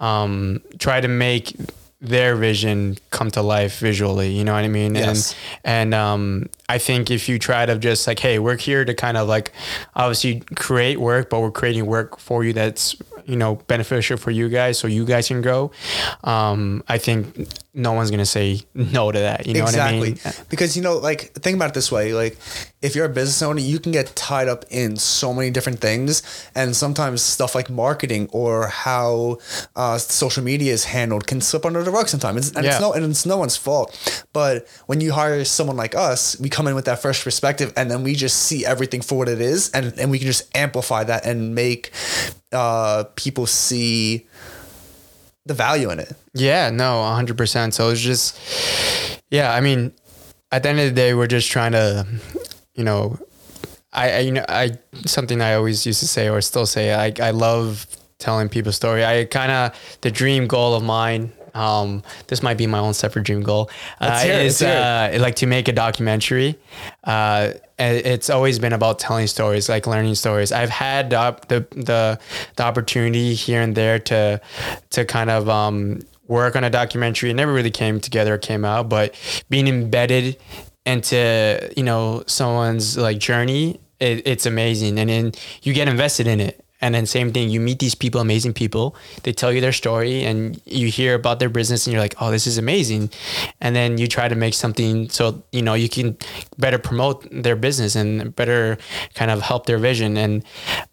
[0.00, 1.56] um, try to make
[2.00, 5.34] their vision come to life visually you know what i mean Yes.
[5.62, 8.92] and and um, i think if you try to just like hey we're here to
[8.92, 9.52] kind of like
[9.94, 14.48] obviously create work but we're creating work for you that's you know beneficial for you
[14.48, 15.70] guys so you guys can grow
[16.24, 20.10] um, i think no one's gonna say no to that you know exactly.
[20.12, 22.36] what i mean Because you know, like think about it this way: like
[22.82, 26.22] if you're a business owner, you can get tied up in so many different things,
[26.54, 29.38] and sometimes stuff like marketing or how
[29.76, 32.72] uh, social media is handled can slip under the rug sometimes, and Yeah.
[32.72, 33.88] it's no and it's no one's fault.
[34.34, 37.90] But when you hire someone like us, we come in with that fresh perspective, and
[37.90, 41.04] then we just see everything for what it is, and and we can just amplify
[41.04, 41.90] that and make
[42.52, 44.26] uh, people see
[45.46, 46.12] the value in it.
[46.34, 47.72] Yeah, no, 100%.
[47.72, 48.38] So it's just,
[49.30, 49.92] yeah, I mean,
[50.50, 52.06] at the end of the day, we're just trying to,
[52.74, 53.18] you know,
[53.92, 54.72] I, I you know, I,
[55.06, 57.86] something I always used to say or still say, I, I love
[58.18, 59.04] telling people story.
[59.04, 63.24] I kind of, the dream goal of mine, um, this might be my own separate
[63.24, 63.70] dream goal,
[64.00, 66.58] uh, it, is uh, like to make a documentary.
[67.04, 67.52] Uh,
[67.82, 70.52] it's always been about telling stories, like learning stories.
[70.52, 72.20] I've had the the the,
[72.56, 74.40] the opportunity here and there to
[74.90, 77.30] to kind of um, work on a documentary.
[77.30, 79.14] It never really came together, came out, but
[79.50, 80.36] being embedded
[80.84, 86.40] into you know someone's like journey, it, it's amazing, and then you get invested in
[86.40, 86.61] it.
[86.82, 88.94] And then same thing, you meet these people, amazing people.
[89.22, 92.30] They tell you their story, and you hear about their business, and you're like, "Oh,
[92.30, 93.10] this is amazing."
[93.60, 96.16] And then you try to make something so you know you can
[96.58, 98.76] better promote their business and better
[99.14, 100.16] kind of help their vision.
[100.16, 100.42] And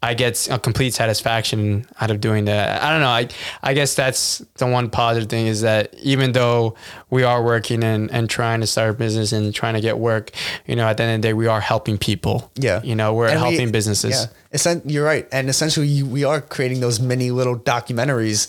[0.04, 2.82] I get a complete satisfaction out of doing that.
[2.84, 3.10] I don't know.
[3.10, 3.28] I
[3.64, 6.76] I guess that's the one positive thing is that even though
[7.10, 10.32] we are working and, and trying to start a business and trying to get work,
[10.68, 12.52] you know, at the end of the day, we are helping people.
[12.56, 12.82] Yeah.
[12.84, 14.12] You know, we're And we- helping businesses.
[14.12, 15.28] Yeah, Essen- you're right.
[15.32, 18.48] And essentially, you, we are creating those mini little documentaries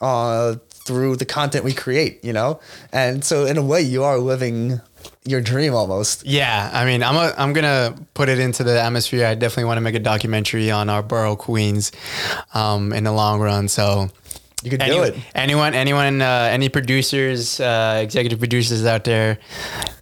[0.00, 2.60] uh, through the content we create, you know?
[2.92, 4.80] And so, in a way, you are living
[5.24, 6.24] your dream almost.
[6.26, 9.26] Yeah, I mean, I'm a, I'm gonna put it into the atmosphere.
[9.26, 11.92] I definitely want to make a documentary on our borough queens,
[12.54, 13.68] um, in the long run.
[13.68, 14.10] So
[14.64, 15.16] You could any- do it.
[15.34, 19.38] anyone, anyone, uh, any producers, uh, executive producers out there,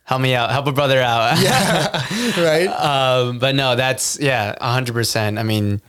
[0.05, 1.39] help me out, help a brother out.
[1.41, 1.93] yeah,
[2.39, 2.67] right?
[2.69, 5.39] um, but no, that's yeah, hundred percent.
[5.39, 5.81] I mean,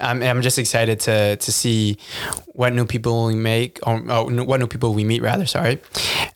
[0.00, 1.98] I'm I'm just excited to to see
[2.48, 5.46] what new people we make, or, oh, or what new people we meet, rather.
[5.46, 5.80] Sorry,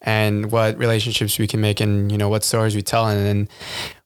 [0.03, 3.49] and what relationships we can make, and you know what stories we tell, and then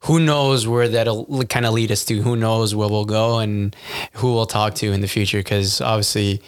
[0.06, 2.22] who knows where that'll kind of lead us to.
[2.22, 3.74] Who knows where we'll go and
[4.14, 5.38] who we'll talk to in the future?
[5.38, 6.40] Because obviously,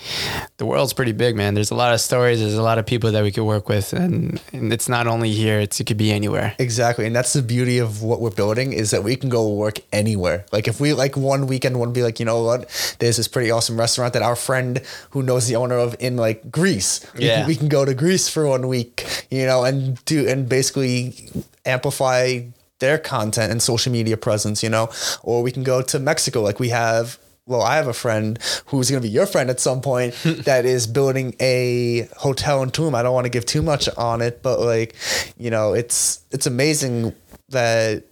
[0.58, 1.54] the world's pretty big, man.
[1.54, 2.38] There's a lot of stories.
[2.38, 5.32] There's a lot of people that we could work with, and, and it's not only
[5.32, 5.58] here.
[5.58, 6.54] It's, it could be anywhere.
[6.60, 7.04] Exactly.
[7.04, 10.44] And that's the beauty of what we're building is that we can go work anywhere.
[10.52, 13.26] Like if we like one weekend want to be like, you know what, there's this
[13.26, 14.80] pretty awesome restaurant that our friend
[15.10, 17.04] who knows the owner of in like Greece.
[17.16, 17.38] We Yeah.
[17.40, 21.28] Can, we can go to Greece for one week, you know, and do and basically
[21.66, 22.40] amplify
[22.80, 24.90] their content and social media presence, you know.
[25.22, 27.18] Or we can go to Mexico like we have
[27.48, 30.66] well, I have a friend who's going to be your friend at some point that
[30.66, 32.94] is building a hotel in Tulum.
[32.94, 34.94] I don't want to give too much on it, but like,
[35.38, 37.14] you know, it's it's amazing
[37.48, 38.04] that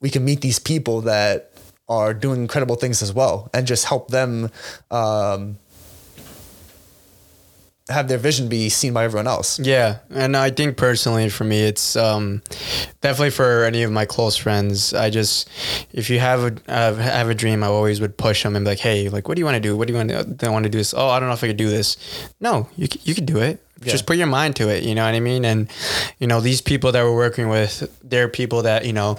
[0.00, 1.50] we can meet these people that
[1.88, 4.50] are doing incredible things as well, and just help them
[4.90, 5.58] um,
[7.88, 9.58] have their vision be seen by everyone else.
[9.58, 12.42] Yeah, and I think personally for me, it's um,
[13.02, 14.94] definitely for any of my close friends.
[14.94, 15.48] I just,
[15.92, 18.70] if you have a uh, have a dream, I always would push them and be
[18.70, 19.76] like, "Hey, like, what do you want to do?
[19.76, 20.50] What do you want to?
[20.50, 20.94] Want to do this?
[20.94, 21.96] Oh, I don't know if I could do this.
[22.40, 23.60] No, you you could do it.
[23.82, 24.82] Just put your mind to it.
[24.82, 25.44] You know what I mean?
[25.44, 25.70] And
[26.18, 29.18] you know these people that we're working with, they're people that you know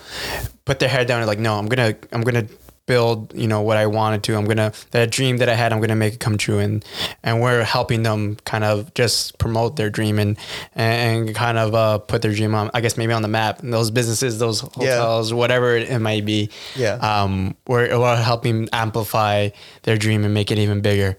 [0.65, 2.47] put their head down and like, no, I'm gonna I'm gonna
[2.85, 4.35] build you know what I wanted to.
[4.35, 5.73] I'm gonna that dream that I had.
[5.73, 6.83] I'm gonna make it come true, and
[7.23, 10.37] and we're helping them kind of just promote their dream and
[10.73, 12.69] and kind of uh, put their dream on.
[12.73, 13.61] I guess maybe on the map.
[13.63, 16.49] And those businesses, those hotels, whatever it, it might be.
[16.75, 16.93] Yeah.
[16.95, 19.49] Um, we're we're helping amplify
[19.83, 21.17] their dream and make it even bigger.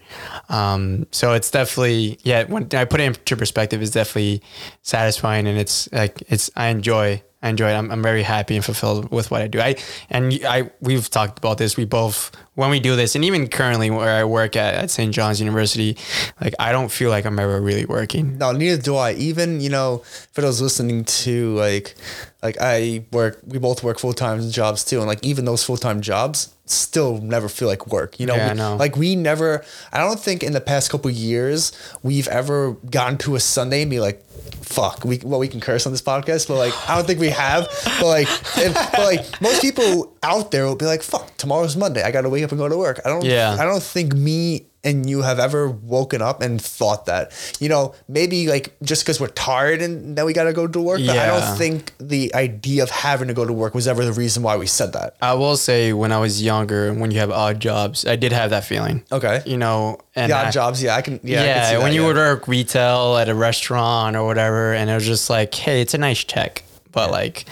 [0.49, 2.43] Um, so it's definitely yeah.
[2.45, 4.41] When I put it into perspective, it's definitely
[4.83, 7.75] satisfying, and it's like it's I enjoy I enjoy it.
[7.75, 9.61] I'm, I'm very happy and fulfilled with what I do.
[9.61, 9.75] I
[10.09, 11.77] and I we've talked about this.
[11.77, 15.13] We both when we do this, and even currently where I work at at St.
[15.13, 15.97] John's University,
[16.41, 18.39] like I don't feel like I'm ever really working.
[18.39, 19.13] No, neither do I.
[19.13, 19.99] Even you know,
[20.31, 21.93] for those listening to like,
[22.41, 23.39] like I work.
[23.45, 27.17] We both work full time jobs too, and like even those full time jobs still
[27.19, 28.19] never feel like work.
[28.19, 28.75] You know, Yeah, I We- know.
[28.75, 29.63] like we never.
[29.91, 31.71] I don't think in the past couple years
[32.03, 34.23] we've ever gotten to a Sunday and be like.
[34.61, 37.29] Fuck, we well we can curse on this podcast, but like I don't think we
[37.29, 37.67] have.
[37.99, 42.03] But like, if, but like most people out there will be like, "Fuck, tomorrow's Monday.
[42.03, 43.23] I got to wake up and go to work." I don't.
[43.23, 43.55] Yeah.
[43.57, 47.31] I don't think me and you have ever woken up and thought that.
[47.59, 50.81] You know, maybe like just because we're tired and then we got to go to
[50.81, 50.99] work.
[51.05, 54.13] But I don't think the idea of having to go to work was ever the
[54.13, 55.15] reason why we said that.
[55.21, 58.49] I will say when I was younger, when you have odd jobs, I did have
[58.51, 59.03] that feeling.
[59.11, 59.41] Okay.
[59.45, 60.81] You know, and Yeah, I- jobs.
[60.81, 61.19] Yeah, I can.
[61.23, 62.07] Yeah, Yeah, can when that, you yeah.
[62.07, 65.93] would work retail at a restaurant or whatever, and it was just like, hey, it's
[65.93, 67.45] a nice check, but like,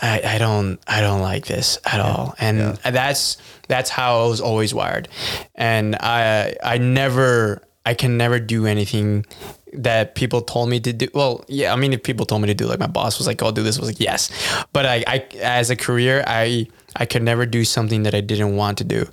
[0.00, 3.38] I, I don't I don't like this at all, and that's
[3.68, 5.08] that's how I was always wired,
[5.54, 9.24] and I I never I can never do anything
[9.72, 11.08] that people told me to do.
[11.14, 13.36] Well, yeah, I mean, if people told me to do, like my boss was like,
[13.38, 14.30] "Go do this," I was like, "Yes,"
[14.72, 18.56] but I, I as a career, I I could never do something that I didn't
[18.56, 19.06] want to do.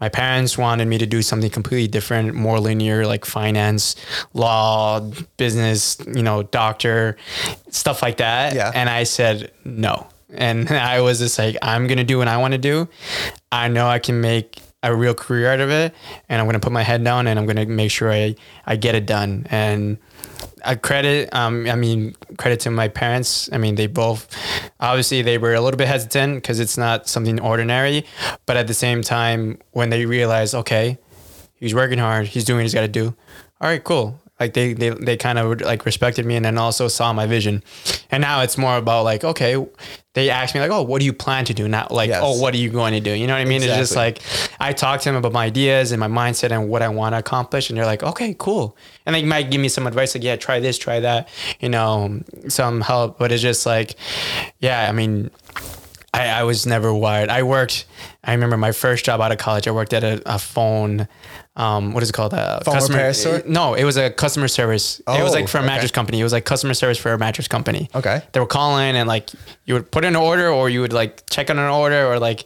[0.00, 3.96] My parents wanted me to do something completely different, more linear, like finance,
[4.34, 5.00] law,
[5.36, 7.16] business, you know, doctor,
[7.70, 8.54] stuff like that.
[8.54, 8.70] Yeah.
[8.74, 10.06] And I said no.
[10.36, 12.88] And I was just like, I'm gonna do what I want to do.
[13.52, 15.94] I know I can make a real career out of it,
[16.28, 18.34] and I'm gonna put my head down and I'm gonna make sure I
[18.66, 19.46] I get it done.
[19.50, 19.98] And
[20.64, 23.50] I credit, um, I mean, credit to my parents.
[23.52, 24.28] I mean, they both,
[24.80, 28.06] obviously, they were a little bit hesitant because it's not something ordinary.
[28.46, 30.98] But at the same time, when they realized, okay,
[31.54, 33.14] he's working hard, he's doing what he's got to do.
[33.60, 34.20] All right, cool.
[34.44, 37.62] Like they, they, they kind of like respected me and then also saw my vision.
[38.10, 39.56] And now it's more about like, okay,
[40.12, 41.66] they asked me like, oh, what do you plan to do?
[41.66, 42.22] Not like, oh, Yes.
[42.22, 43.10] oh, what are you going to do?
[43.10, 43.62] You know what I mean?
[43.62, 44.20] It's just like,
[44.60, 47.18] I talk to them about my ideas and my mindset and what I want to
[47.18, 47.70] accomplish.
[47.70, 48.76] And they're like, okay, cool.
[49.06, 51.28] And they might give me some advice like, yeah, try this, try that,
[51.58, 53.18] you know, some help.
[53.18, 53.96] But it's just like,
[54.60, 55.30] yeah, I mean,
[56.12, 57.30] I, I was never wired.
[57.30, 57.86] I worked,
[58.22, 61.08] I remember my first job out of college, I worked at a, a phone,
[61.56, 62.32] um, what is it called?
[62.32, 63.42] Phone repair store?
[63.46, 64.98] No, it was a customer service.
[65.00, 65.68] it was Oh, like for a okay.
[65.68, 66.18] mattress company.
[66.20, 67.88] It was like customer service for a mattress company.
[67.94, 68.22] Okay.
[68.32, 69.30] They were calling and like
[69.64, 72.18] you would put in an order or you would like check on an order or
[72.18, 72.44] like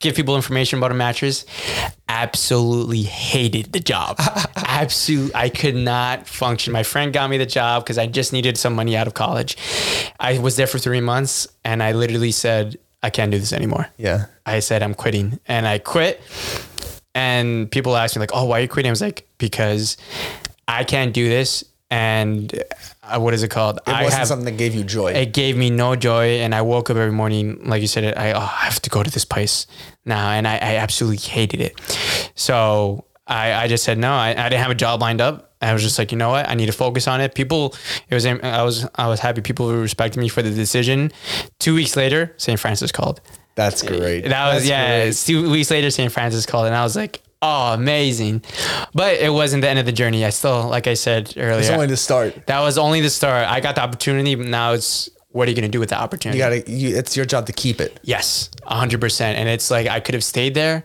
[0.00, 1.44] give people information about a mattress.
[2.08, 4.16] Absolutely hated the job.
[4.56, 5.34] Absolute.
[5.34, 6.72] I could not function.
[6.72, 9.56] My friend got me the job because I just needed some money out of college.
[10.20, 13.88] I was there for three months and I literally said, I can't do this anymore.
[13.96, 14.26] Yeah.
[14.46, 16.20] I said I'm quitting, and I quit.
[17.16, 19.96] And people ask me like, "Oh, why are you quitting?" I was like, "Because
[20.68, 22.52] I can't do this." And
[23.02, 23.78] uh, what is it called?
[23.78, 24.28] It I wasn't have.
[24.28, 25.12] something that gave you joy.
[25.12, 28.32] It gave me no joy, and I woke up every morning, like you said, I
[28.32, 29.66] oh, I have to go to this place
[30.04, 31.80] now, and I, I absolutely hated it.
[32.34, 34.12] So I, I just said no.
[34.12, 35.54] I, I didn't have a job lined up.
[35.62, 36.46] I was just like, you know what?
[36.50, 37.34] I need to focus on it.
[37.34, 37.74] People,
[38.10, 39.40] it was I was I was happy.
[39.40, 41.12] People respected me for the decision.
[41.60, 42.60] Two weeks later, St.
[42.60, 43.22] Francis called.
[43.56, 44.20] That's great.
[44.28, 45.04] That was That's yeah.
[45.06, 45.16] great.
[45.16, 46.12] Two weeks later, St.
[46.12, 48.42] Francis called, and I was like, "Oh, amazing!"
[48.94, 50.24] But it wasn't the end of the journey.
[50.24, 52.46] I still, like I said earlier, It's only the start.
[52.46, 53.48] that was only the start.
[53.48, 56.38] I got the opportunity, but now it's what are you gonna do with the opportunity?
[56.38, 56.70] You gotta.
[56.70, 58.00] You, it's your job to keep it.
[58.02, 59.38] yes, hundred percent.
[59.38, 60.84] And it's like I could have stayed there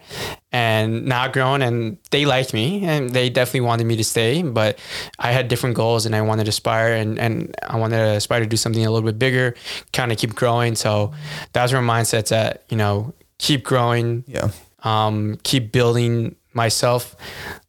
[0.51, 4.41] and not grown, and they liked me, and they definitely wanted me to stay.
[4.43, 4.77] But
[5.17, 8.41] I had different goals, and I wanted to aspire, and and I wanted to aspire
[8.41, 9.55] to do something a little bit bigger,
[9.93, 10.75] kind of keep growing.
[10.75, 11.13] So
[11.53, 12.63] that's where my mindset's at.
[12.69, 14.49] You know, keep growing, Yeah.
[14.83, 17.15] um, keep building myself,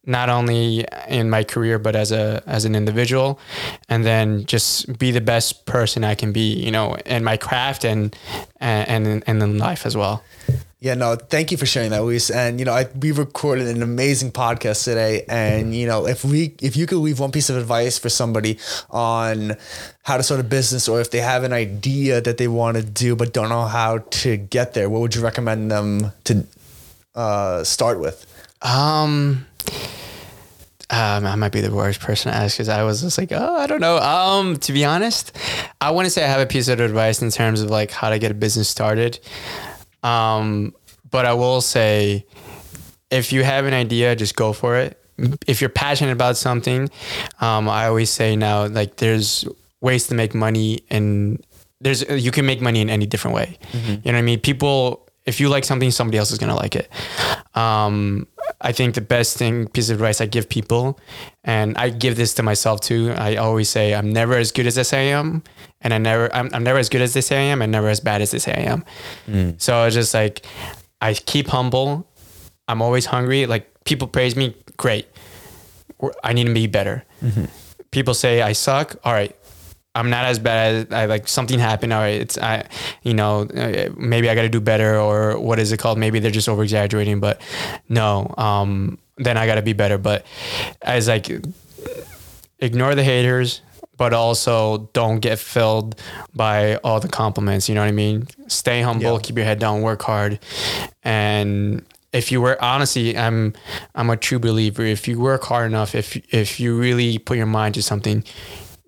[0.05, 3.39] not only in my career but as a as an individual,
[3.89, 7.85] and then just be the best person I can be, you know, in my craft
[7.85, 8.15] and
[8.59, 10.23] and and, in life as well.
[10.83, 12.29] Yeah, no, thank you for sharing that, Luis.
[12.29, 15.23] And you know, I, we recorded an amazing podcast today.
[15.29, 18.59] And you know, if we, if you could leave one piece of advice for somebody
[18.89, 19.55] on
[20.01, 22.83] how to start a business, or if they have an idea that they want to
[22.83, 26.45] do but don't know how to get there, what would you recommend them to
[27.15, 28.25] uh, start with?
[28.63, 29.45] Um.
[30.89, 33.55] Um, I might be the worst person to ask because I was just like, oh,
[33.55, 33.97] I don't know.
[33.97, 35.35] Um, to be honest,
[35.81, 38.11] I want to say I have a piece of advice in terms of like how
[38.11, 39.19] to get a business started.
[40.03, 40.75] Um,
[41.09, 42.27] but I will say,
[43.09, 44.99] if you have an idea, just go for it.
[45.47, 46.89] If you're passionate about something,
[47.39, 49.45] um, I always say now, like there's
[49.81, 51.43] ways to make money and
[51.81, 53.57] there's you can make money in any different way.
[53.73, 54.39] You know what I mean?
[54.39, 56.89] People, if you like something, somebody else is gonna like it.
[57.55, 58.27] Um,
[58.61, 60.99] I think the best thing, piece of advice I give people,
[61.43, 63.13] and I give this to myself too.
[63.17, 65.43] I always say I'm never as good as I say I am,
[65.81, 67.89] and I never I'm, I'm never as good as they say I am, and never
[67.89, 68.83] as bad as they say I am.
[69.59, 70.45] So it's just like
[71.01, 72.07] I keep humble.
[72.67, 73.45] I'm always hungry.
[73.45, 75.07] Like people praise me, great.
[76.23, 77.05] I need to be better.
[77.91, 78.95] People say I suck.
[79.05, 79.33] All right,
[79.95, 81.93] I'm not as bad as I like something happened.
[81.93, 82.65] All right, it's I,
[83.03, 85.97] you know, uh, maybe I got to do better or what is it called?
[85.99, 87.39] Maybe they're just over exaggerating, but
[87.89, 89.97] no, um, then I got to be better.
[89.99, 90.25] But
[90.81, 91.29] as like
[92.59, 93.61] ignore the haters,
[93.97, 95.99] but also don't get filled
[96.33, 97.69] by all the compliments.
[97.69, 98.27] You know what I mean?
[98.47, 99.19] Stay humble, Yeah.
[99.21, 100.39] keep your head down, work hard,
[101.03, 103.53] and if you work honestly, I'm
[103.95, 104.83] I'm a true believer.
[104.83, 108.23] If you work hard enough, if if you really put your mind to something,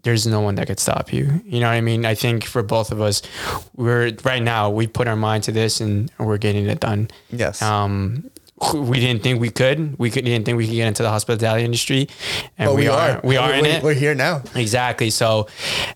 [0.06, 1.42] there's no one that could stop you.
[1.46, 2.06] You know what I mean?
[2.06, 3.24] I think for both of us,
[3.76, 7.10] we're right now we put our mind to this and we're getting it done.
[7.32, 7.60] Yes.
[7.62, 8.30] Um,
[8.74, 10.00] we didn't think we could.
[10.00, 12.08] We could, didn't think we could get into the hospitality industry,
[12.58, 13.20] and but we, are.
[13.24, 13.84] We are We're- in we're, it.
[13.84, 14.44] We're here now.
[14.56, 15.10] Exactly.
[15.10, 15.48] So,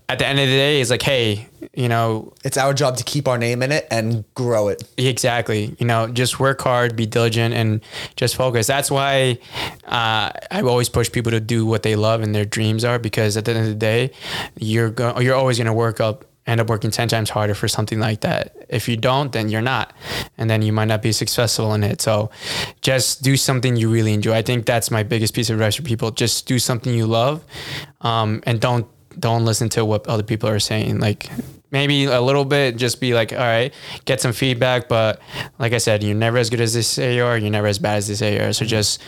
[0.10, 3.04] at the end of the day, it's like, hey, you know, It's our job to
[3.06, 4.84] keep our name in it and grow it.
[4.98, 5.76] Exactly.
[5.80, 7.80] You know, just work hard, be diligent, and
[8.18, 8.68] just focus.
[8.68, 9.38] That's why
[9.86, 13.38] uh, I always push people to do what they love and their dreams are, because
[13.38, 14.12] at the end of the day,
[14.60, 17.68] you're go- you're always going to work up, end up working ten times harder for
[17.68, 18.56] something like that.
[18.70, 19.94] If you don't, then you're not,
[20.38, 22.02] and then you might not be successful in it.
[22.02, 22.30] So,
[22.82, 24.34] just do something you really enjoy.
[24.36, 26.12] I think that's my biggest piece of advice for people.
[26.12, 27.44] Just do something you love,
[28.02, 28.88] um, and don't
[29.20, 31.00] don't listen to what other people are saying.
[31.00, 31.30] Like
[31.72, 33.74] maybe a little bit, just be like, all right,
[34.06, 34.88] get some feedback.
[34.88, 35.22] But
[35.60, 37.38] like I said, you're never as good as you are.
[37.38, 38.54] You're never as bad as you are.
[38.54, 39.02] So just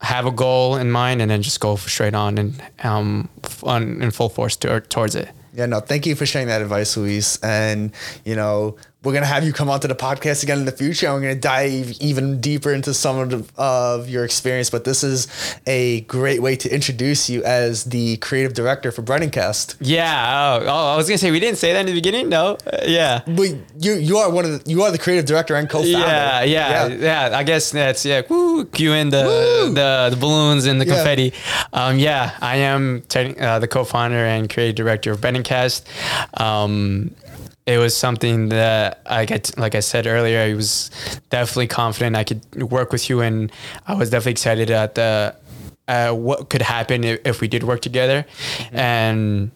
[0.00, 3.28] have a goal in mind and then just go straight on and um
[3.62, 5.28] on in full force to, towards it.
[5.56, 7.42] Yeah, no, thank you for sharing that advice, Luis.
[7.42, 7.90] And,
[8.26, 8.76] you know,
[9.06, 11.06] we're to have you come onto the podcast again in the future.
[11.06, 14.68] And we're going to dive even deeper into some of, the, of your experience.
[14.68, 15.28] But this is
[15.66, 19.76] a great way to introduce you as the creative director for Brennancast.
[19.80, 20.60] Yeah.
[20.60, 22.28] Oh, oh, I was gonna say we didn't say that in the beginning.
[22.28, 22.58] No.
[22.66, 23.22] Uh, yeah.
[23.26, 25.98] But you you are one of the, you are the creative director and co-founder.
[25.98, 28.22] Yeah, yeah, yeah, I guess that's yeah.
[28.28, 29.74] Woo, cue in the Woo.
[29.74, 30.94] the the balloons and the Yeah.
[30.96, 31.32] confetti.
[31.72, 35.82] Um, yeah, I am uh, the co-founder and creative director of Benningcast.
[36.40, 37.14] Um,
[37.66, 40.90] it was something that I get, like I said earlier, I was
[41.30, 43.50] definitely confident I could work with you, and
[43.86, 45.34] I was definitely excited at the
[45.88, 48.24] uh, what could happen if, if we did work together,
[48.72, 49.50] and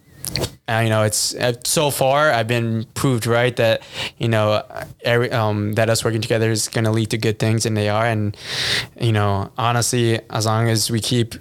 [0.68, 3.82] uh, you know, it's uh, so far I've been proved right that
[4.18, 4.64] you know
[5.02, 7.88] every um, that us working together is going to lead to good things, and they
[7.88, 8.06] are.
[8.06, 8.36] And
[9.00, 11.34] you know, honestly, as long as we keep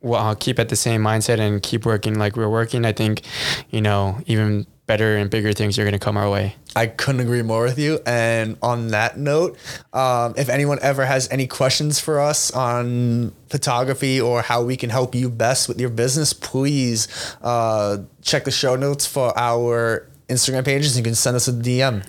[0.00, 3.22] well, keep at the same mindset and keep working like we're working, I think
[3.70, 6.56] you know even better and bigger things are going to come our way.
[6.76, 8.00] I couldn't agree more with you.
[8.04, 9.56] And on that note,
[9.92, 14.90] um, if anyone ever has any questions for us on photography or how we can
[14.90, 17.08] help you best with your business, please
[17.42, 20.96] uh, check the show notes for our Instagram pages.
[20.96, 22.04] You can send us a DM.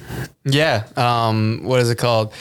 [0.45, 0.85] Yeah.
[0.95, 2.33] Um, what is it called?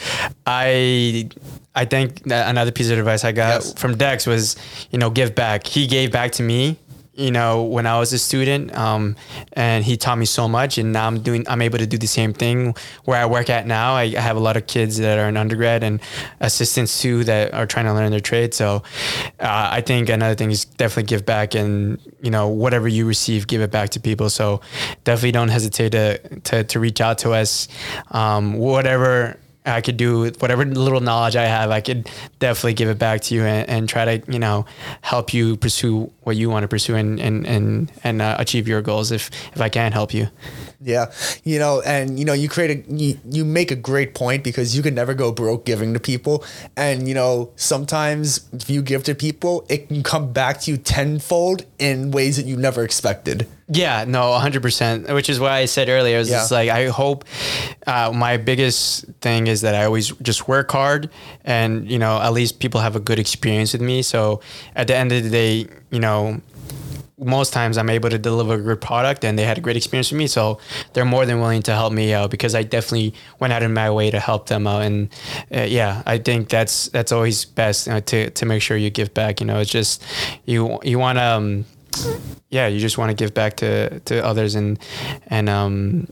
[0.45, 1.29] I
[1.75, 3.73] I think that another piece of advice I got Yes.
[3.73, 4.55] from Dex was,
[4.91, 5.67] you know, give back.
[5.67, 6.77] He gave back to me,
[7.15, 9.15] you know, when I was a student, um,
[9.53, 10.77] and he taught me so much.
[10.77, 13.65] And now I'm doing, I'm able to do the same thing where I work at
[13.65, 13.95] now.
[13.95, 16.01] I, I have a lot of kids that are in undergrad and
[16.41, 18.53] assistants too that are trying to learn their trade.
[18.53, 18.83] So
[19.39, 23.47] uh, I think another thing is definitely give back and you know whatever you receive,
[23.47, 24.29] give it back to people.
[24.29, 24.59] So
[25.05, 27.67] definitely don't hesitate to to, to reach out to us.
[28.11, 32.09] Um, whatever I could do, whatever little knowledge I have, I could
[32.39, 34.65] definitely give it back to you and, and try to you know
[35.01, 38.81] help you pursue what you want to pursue and and and and uh, achieve your
[38.81, 40.27] goals if if I can help you.
[40.81, 41.11] Yeah,
[41.43, 44.75] you know, and you know, you create a you, you make a great point because
[44.75, 46.45] you can never go broke giving to people,
[46.77, 50.77] and you know, sometimes if you give to people, it can come back to you
[50.77, 53.47] tenfold in ways that you never expected.
[53.67, 55.11] Yeah, no, 100%.
[55.13, 56.57] Which is why I said earlier, it's just Yeah.
[56.57, 57.25] like, I hope
[57.87, 61.09] uh, my biggest thing is that I always just work hard
[61.43, 64.03] and, you know, at least people have a good experience with me.
[64.03, 64.41] So
[64.75, 66.41] at the end of the day, you know,
[67.17, 70.11] most times I'm able to deliver a good product and they had a great experience
[70.11, 70.27] with me.
[70.27, 70.59] So
[70.93, 73.89] they're more than willing to help me out because I definitely went out of my
[73.89, 74.83] way to help them out.
[74.83, 75.09] And
[75.51, 79.13] uh, yeah, I think that's, that's always best uh, to, to make sure you give
[79.15, 79.39] back.
[79.39, 80.03] You know, it's just,
[80.45, 81.65] you, you want to, um,
[82.49, 84.79] yeah, you just want to give back to, to others and,
[85.27, 86.07] and, um,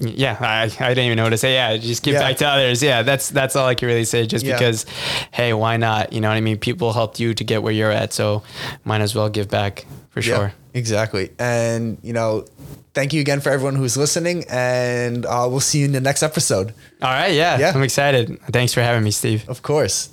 [0.00, 1.54] yeah, I, I didn't even know what to say.
[1.54, 2.20] Yeah, just give Yeah.
[2.20, 2.82] back to others.
[2.82, 4.26] Yeah, that's that's all I can really say.
[4.26, 4.54] Just Yeah.
[4.58, 4.84] because,
[5.30, 6.12] hey, why not?
[6.12, 6.58] You know what I mean?
[6.58, 8.42] People helped you to get where you're at, so
[8.84, 10.52] might as well give back for Yeah, sure.
[10.74, 11.30] exactly.
[11.38, 12.44] And you know,
[12.92, 16.24] thank you again for everyone who's listening, and uh, we'll see you in the next
[16.24, 16.74] episode.
[17.00, 17.70] All right, yeah, Yeah.
[17.72, 18.36] I'm excited.
[18.50, 19.48] Thanks for having me, Steve.
[19.48, 20.08] Of course.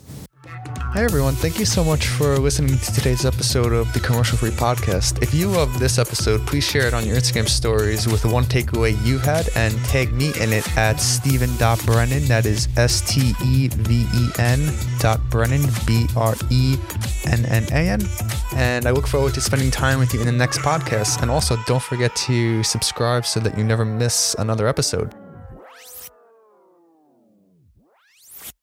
[0.78, 1.36] Hi, everyone.
[1.36, 5.22] Thank you so much for listening to today's episode of the Commercial Free Podcast.
[5.22, 8.46] If you love this episode, please share it on your Instagram stories with the one
[8.46, 12.26] takeaway you had and tag me in it at Steven.Brennan.
[12.26, 14.70] That is S T E V E N
[15.00, 16.78] dot Brennan, B R E
[17.26, 18.02] N N A N.
[18.56, 21.22] And I look forward to spending time with you in the next podcast.
[21.22, 25.14] And also, don't forget to subscribe so that you never miss another episode.